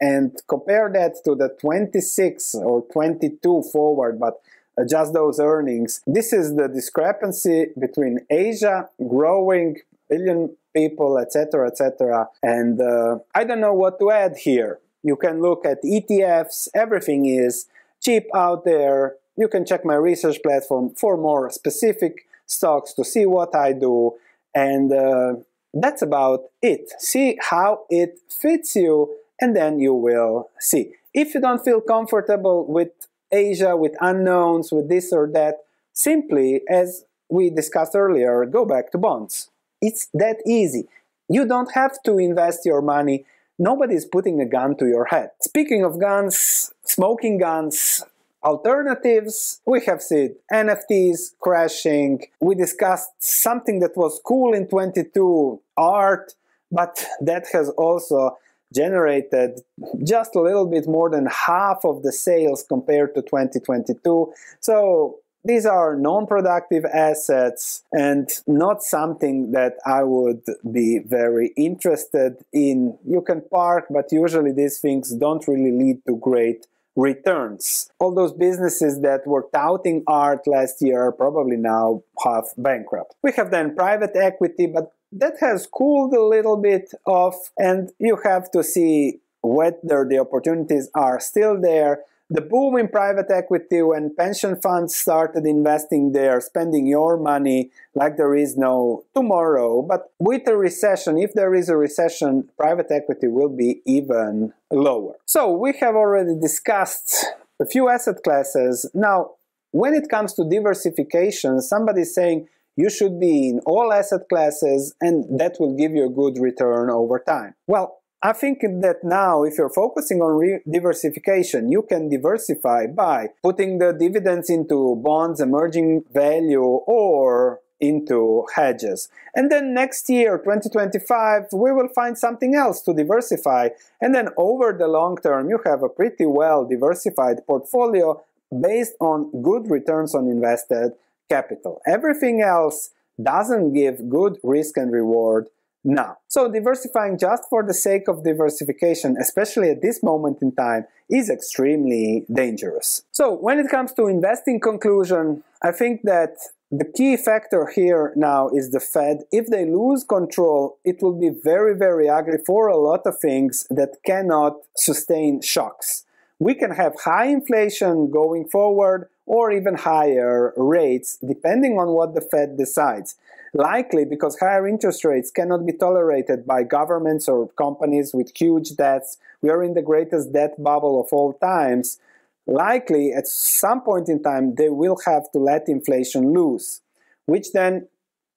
And 0.00 0.36
compare 0.48 0.90
that 0.92 1.22
to 1.24 1.36
the 1.36 1.50
26 1.60 2.56
or 2.56 2.84
22 2.92 3.62
forward, 3.72 4.18
but 4.18 4.40
adjust 4.76 5.12
those 5.12 5.38
earnings. 5.38 6.02
This 6.06 6.32
is 6.32 6.56
the 6.56 6.66
discrepancy 6.66 7.66
between 7.78 8.20
Asia 8.28 8.88
growing 9.06 9.76
billion 10.08 10.56
people, 10.74 11.18
etc., 11.18 11.68
etc. 11.68 12.28
And 12.42 12.80
uh, 12.80 13.18
I 13.34 13.44
don't 13.44 13.60
know 13.60 13.74
what 13.74 14.00
to 14.00 14.10
add 14.10 14.36
here. 14.36 14.80
You 15.04 15.16
can 15.16 15.40
look 15.40 15.64
at 15.64 15.82
ETFs, 15.82 16.68
everything 16.74 17.26
is 17.26 17.66
cheap 18.00 18.26
out 18.34 18.64
there 18.64 19.16
you 19.36 19.48
can 19.48 19.64
check 19.64 19.84
my 19.84 19.94
research 19.94 20.38
platform 20.42 20.94
for 20.96 21.16
more 21.16 21.50
specific 21.50 22.26
stocks 22.46 22.92
to 22.94 23.04
see 23.04 23.26
what 23.26 23.54
I 23.54 23.72
do 23.72 24.14
and 24.54 24.92
uh, 24.92 25.34
that's 25.74 26.02
about 26.02 26.44
it. 26.60 26.92
See 26.98 27.38
how 27.40 27.84
it 27.88 28.18
fits 28.28 28.76
you 28.76 29.14
and 29.40 29.56
then 29.56 29.78
you 29.80 29.94
will 29.94 30.50
see. 30.58 30.92
If 31.14 31.34
you 31.34 31.40
don't 31.40 31.64
feel 31.64 31.80
comfortable 31.80 32.66
with 32.66 32.90
Asia, 33.30 33.76
with 33.76 33.94
unknowns, 34.00 34.70
with 34.70 34.88
this 34.88 35.12
or 35.12 35.28
that, 35.32 35.64
simply, 35.92 36.62
as 36.68 37.04
we 37.28 37.50
discussed 37.50 37.94
earlier, 37.94 38.44
go 38.44 38.64
back 38.64 38.92
to 38.92 38.98
bonds. 38.98 39.50
It's 39.80 40.08
that 40.14 40.36
easy. 40.46 40.88
You 41.28 41.46
don't 41.46 41.72
have 41.72 42.02
to 42.04 42.18
invest 42.18 42.64
your 42.66 42.82
money. 42.82 43.24
Nobody 43.58 43.94
is 43.94 44.04
putting 44.04 44.40
a 44.40 44.46
gun 44.46 44.76
to 44.76 44.86
your 44.86 45.06
head. 45.06 45.30
Speaking 45.40 45.84
of 45.84 45.98
guns, 45.98 46.72
smoking 46.84 47.38
guns, 47.38 48.04
alternatives. 48.44 49.60
We 49.66 49.80
have 49.86 50.02
seen 50.02 50.36
NFTs 50.52 51.34
crashing. 51.40 52.26
We 52.40 52.54
discussed 52.54 53.10
something 53.18 53.80
that 53.80 53.96
was 53.96 54.20
cool 54.24 54.54
in 54.54 54.68
22, 54.68 55.60
art, 55.76 56.34
but 56.70 57.04
that 57.20 57.46
has 57.52 57.68
also 57.70 58.38
generated 58.74 59.60
just 60.04 60.34
a 60.34 60.40
little 60.40 60.66
bit 60.66 60.86
more 60.88 61.10
than 61.10 61.26
half 61.26 61.84
of 61.84 62.02
the 62.02 62.12
sales 62.12 62.64
compared 62.66 63.14
to 63.14 63.22
2022. 63.22 64.32
So 64.60 65.18
these 65.44 65.66
are 65.66 65.96
non-productive 65.96 66.84
assets 66.84 67.82
and 67.92 68.30
not 68.46 68.82
something 68.82 69.50
that 69.52 69.74
I 69.84 70.04
would 70.04 70.42
be 70.70 71.00
very 71.00 71.52
interested 71.56 72.36
in. 72.52 72.96
You 73.04 73.22
can 73.22 73.42
park, 73.50 73.86
but 73.90 74.12
usually 74.12 74.52
these 74.52 74.78
things 74.78 75.10
don't 75.10 75.46
really 75.48 75.72
lead 75.72 76.04
to 76.06 76.16
great 76.16 76.66
returns. 76.96 77.90
All 77.98 78.14
those 78.14 78.32
businesses 78.32 79.00
that 79.00 79.26
were 79.26 79.48
touting 79.52 80.04
art 80.06 80.46
last 80.46 80.82
year 80.82 81.02
are 81.02 81.12
probably 81.12 81.56
now 81.56 82.02
half 82.22 82.52
bankrupt. 82.56 83.14
We 83.22 83.32
have 83.32 83.50
then 83.50 83.74
private 83.74 84.14
equity, 84.14 84.66
but 84.66 84.92
that 85.12 85.34
has 85.40 85.66
cooled 85.66 86.14
a 86.14 86.24
little 86.24 86.56
bit 86.56 86.92
off, 87.06 87.50
and 87.58 87.90
you 87.98 88.18
have 88.24 88.50
to 88.52 88.62
see 88.62 89.20
whether 89.42 90.06
the 90.08 90.18
opportunities 90.18 90.88
are 90.94 91.18
still 91.20 91.60
there 91.60 92.00
the 92.32 92.40
boom 92.40 92.78
in 92.78 92.88
private 92.88 93.30
equity 93.30 93.82
when 93.82 94.14
pension 94.14 94.56
funds 94.56 94.94
started 94.94 95.44
investing 95.44 96.12
there, 96.12 96.40
spending 96.40 96.86
your 96.86 97.18
money 97.18 97.70
like 97.94 98.16
there 98.16 98.34
is 98.34 98.56
no 98.56 99.04
tomorrow. 99.14 99.82
But 99.82 100.10
with 100.18 100.48
a 100.48 100.56
recession, 100.56 101.18
if 101.18 101.34
there 101.34 101.54
is 101.54 101.68
a 101.68 101.76
recession, 101.76 102.48
private 102.56 102.90
equity 102.90 103.28
will 103.28 103.50
be 103.50 103.82
even 103.84 104.54
lower. 104.70 105.16
So 105.26 105.50
we 105.52 105.74
have 105.80 105.94
already 105.94 106.34
discussed 106.40 107.26
a 107.60 107.66
few 107.66 107.90
asset 107.90 108.22
classes. 108.24 108.86
Now, 108.94 109.32
when 109.72 109.92
it 109.92 110.08
comes 110.08 110.32
to 110.34 110.48
diversification, 110.48 111.60
somebody 111.60 112.02
is 112.02 112.14
saying 112.14 112.48
you 112.76 112.88
should 112.88 113.20
be 113.20 113.50
in 113.50 113.60
all 113.66 113.92
asset 113.92 114.22
classes 114.30 114.94
and 115.02 115.38
that 115.38 115.56
will 115.60 115.76
give 115.76 115.92
you 115.92 116.06
a 116.06 116.08
good 116.08 116.38
return 116.38 116.88
over 116.88 117.18
time. 117.18 117.54
Well, 117.66 118.01
I 118.24 118.32
think 118.32 118.60
that 118.60 118.98
now, 119.02 119.42
if 119.42 119.58
you're 119.58 119.68
focusing 119.68 120.22
on 120.22 120.36
re- 120.38 120.60
diversification, 120.70 121.72
you 121.72 121.82
can 121.82 122.08
diversify 122.08 122.86
by 122.86 123.30
putting 123.42 123.78
the 123.78 123.92
dividends 123.92 124.48
into 124.48 124.94
bonds, 125.02 125.40
emerging 125.40 126.04
value, 126.14 126.62
or 126.62 127.60
into 127.80 128.46
hedges. 128.54 129.08
And 129.34 129.50
then 129.50 129.74
next 129.74 130.08
year, 130.08 130.38
2025, 130.38 131.48
we 131.52 131.72
will 131.72 131.88
find 131.88 132.16
something 132.16 132.54
else 132.54 132.80
to 132.82 132.94
diversify. 132.94 133.70
And 134.00 134.14
then 134.14 134.28
over 134.36 134.72
the 134.72 134.86
long 134.86 135.18
term, 135.18 135.50
you 135.50 135.58
have 135.66 135.82
a 135.82 135.88
pretty 135.88 136.24
well 136.24 136.64
diversified 136.64 137.44
portfolio 137.44 138.22
based 138.60 138.94
on 139.00 139.32
good 139.42 139.68
returns 139.68 140.14
on 140.14 140.28
invested 140.28 140.92
capital. 141.28 141.80
Everything 141.88 142.40
else 142.40 142.90
doesn't 143.20 143.72
give 143.72 144.08
good 144.08 144.38
risk 144.44 144.76
and 144.76 144.92
reward 144.92 145.48
now. 145.84 146.18
So 146.28 146.50
diversifying 146.50 147.18
just 147.18 147.44
for 147.50 147.62
the 147.62 147.74
sake 147.74 148.08
of 148.08 148.24
diversification, 148.24 149.16
especially 149.20 149.70
at 149.70 149.82
this 149.82 150.02
moment 150.02 150.38
in 150.42 150.52
time, 150.54 150.86
is 151.10 151.28
extremely 151.28 152.24
dangerous. 152.32 153.02
So 153.12 153.32
when 153.34 153.58
it 153.58 153.68
comes 153.68 153.92
to 153.94 154.06
investing 154.06 154.60
conclusion, 154.60 155.42
I 155.62 155.72
think 155.72 156.02
that 156.04 156.36
the 156.70 156.86
key 156.86 157.18
factor 157.18 157.66
here 157.66 158.14
now 158.16 158.48
is 158.48 158.70
the 158.70 158.80
Fed. 158.80 159.24
If 159.30 159.48
they 159.48 159.66
lose 159.66 160.04
control, 160.04 160.78
it 160.84 161.02
will 161.02 161.12
be 161.12 161.28
very, 161.28 161.76
very 161.76 162.08
ugly 162.08 162.38
for 162.46 162.68
a 162.68 162.78
lot 162.78 163.02
of 163.04 163.18
things 163.18 163.66
that 163.68 163.98
cannot 164.06 164.54
sustain 164.76 165.42
shocks. 165.42 166.06
We 166.38 166.54
can 166.54 166.70
have 166.70 166.94
high 167.04 167.26
inflation 167.26 168.10
going 168.10 168.48
forward 168.48 169.08
or 169.26 169.52
even 169.52 169.74
higher 169.74 170.52
rates, 170.56 171.18
depending 171.26 171.78
on 171.78 171.88
what 171.88 172.14
the 172.14 172.20
Fed 172.20 172.56
decides. 172.56 173.16
Likely 173.54 174.04
because 174.04 174.38
higher 174.38 174.66
interest 174.66 175.04
rates 175.04 175.30
cannot 175.30 175.66
be 175.66 175.74
tolerated 175.74 176.46
by 176.46 176.62
governments 176.62 177.28
or 177.28 177.48
companies 177.50 178.12
with 178.14 178.32
huge 178.34 178.76
debts. 178.76 179.18
We 179.42 179.50
are 179.50 179.62
in 179.62 179.74
the 179.74 179.82
greatest 179.82 180.32
debt 180.32 180.62
bubble 180.62 181.00
of 181.00 181.12
all 181.12 181.34
times 181.34 181.98
likely 182.46 183.12
at 183.12 183.26
some 183.26 183.80
point 183.82 184.08
in 184.08 184.22
time 184.22 184.54
they 184.56 184.68
will 184.68 184.98
have 185.06 185.30
to 185.32 185.38
let 185.38 185.68
inflation 185.68 186.32
loose, 186.32 186.80
which 187.26 187.52
then 187.52 187.88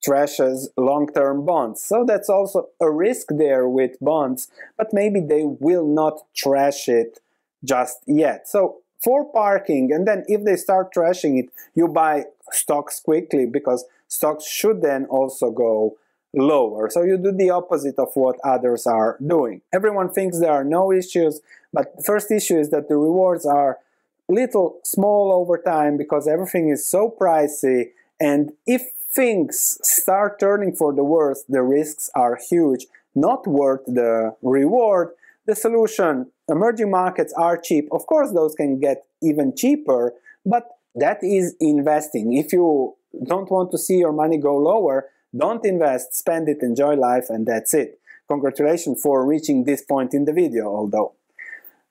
trashes 0.07 0.67
long-term 0.77 1.45
bonds. 1.45 1.81
So 1.83 2.05
that's 2.05 2.29
also 2.29 2.69
a 2.79 2.91
risk 2.91 3.27
there 3.29 3.67
with 3.67 3.97
bonds, 3.99 4.49
but 4.77 4.93
maybe 4.93 5.19
they 5.19 5.43
will 5.43 5.87
not 5.87 6.21
trash 6.35 6.87
it 6.87 7.19
just 7.63 7.97
yet. 8.05 8.47
So 8.47 8.81
for 9.03 9.25
parking, 9.25 9.91
and 9.91 10.07
then 10.07 10.23
if 10.27 10.43
they 10.43 10.55
start 10.55 10.93
trashing 10.93 11.39
it, 11.39 11.49
you 11.75 11.87
buy 11.87 12.25
stocks 12.51 12.99
quickly 12.99 13.45
because 13.45 13.85
stocks 14.07 14.47
should 14.47 14.81
then 14.81 15.05
also 15.05 15.51
go 15.51 15.97
lower. 16.33 16.89
So 16.89 17.03
you 17.03 17.17
do 17.17 17.31
the 17.31 17.49
opposite 17.49 17.97
of 17.97 18.09
what 18.15 18.37
others 18.43 18.85
are 18.85 19.17
doing. 19.25 19.61
Everyone 19.71 20.09
thinks 20.09 20.39
there 20.39 20.51
are 20.51 20.63
no 20.63 20.91
issues, 20.91 21.41
but 21.71 21.95
the 21.95 22.03
first 22.03 22.31
issue 22.31 22.57
is 22.57 22.69
that 22.71 22.89
the 22.89 22.97
rewards 22.97 23.45
are 23.45 23.79
little 24.27 24.79
small 24.83 25.31
over 25.31 25.57
time 25.57 25.97
because 25.97 26.27
everything 26.27 26.69
is 26.69 26.87
so 26.87 27.13
pricey 27.19 27.91
and 28.19 28.53
if 28.65 28.81
things 29.13 29.77
start 29.81 30.39
turning 30.39 30.75
for 30.75 30.93
the 30.93 31.03
worse 31.03 31.43
the 31.47 31.61
risks 31.61 32.09
are 32.15 32.35
huge 32.49 32.87
not 33.13 33.45
worth 33.45 33.85
the 33.85 34.35
reward 34.41 35.09
the 35.45 35.55
solution 35.55 36.31
emerging 36.49 36.91
markets 36.91 37.33
are 37.37 37.57
cheap 37.57 37.87
of 37.91 38.05
course 38.05 38.31
those 38.31 38.55
can 38.55 38.79
get 38.79 39.03
even 39.21 39.55
cheaper 39.55 40.13
but 40.45 40.67
that 40.95 41.17
is 41.23 41.55
investing 41.59 42.33
if 42.33 42.53
you 42.53 42.95
don't 43.25 43.49
want 43.49 43.71
to 43.71 43.77
see 43.77 43.97
your 43.97 44.11
money 44.13 44.37
go 44.37 44.55
lower 44.55 45.09
don't 45.37 45.65
invest 45.65 46.13
spend 46.13 46.47
it 46.47 46.57
enjoy 46.61 46.95
life 46.95 47.25
and 47.29 47.45
that's 47.45 47.73
it 47.73 47.99
congratulations 48.27 49.01
for 49.01 49.25
reaching 49.25 49.63
this 49.63 49.83
point 49.83 50.13
in 50.13 50.25
the 50.25 50.33
video 50.33 50.67
although 50.67 51.13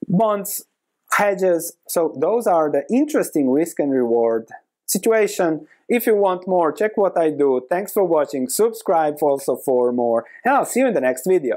bonds 0.09 0.64
hedges. 1.17 1.77
So 1.88 2.14
those 2.19 2.47
are 2.47 2.71
the 2.71 2.85
interesting 2.90 3.51
risk 3.51 3.79
and 3.79 3.93
reward 3.93 4.49
situation. 4.87 5.67
If 5.88 6.07
you 6.07 6.17
want 6.17 6.49
more, 6.49 6.73
check 6.73 6.97
what 6.97 7.17
I 7.17 7.31
do. 7.31 7.67
Thanks 7.69 7.93
for 7.93 8.05
watching. 8.05 8.49
Subscribe 8.49 9.17
also 9.23 9.57
for 9.57 9.93
more. 9.93 10.25
And 10.45 10.55
I'll 10.55 10.64
see 10.64 10.81
you 10.81 10.88
in 10.88 10.95
the 10.95 11.01
next 11.01 11.27
video. 11.27 11.57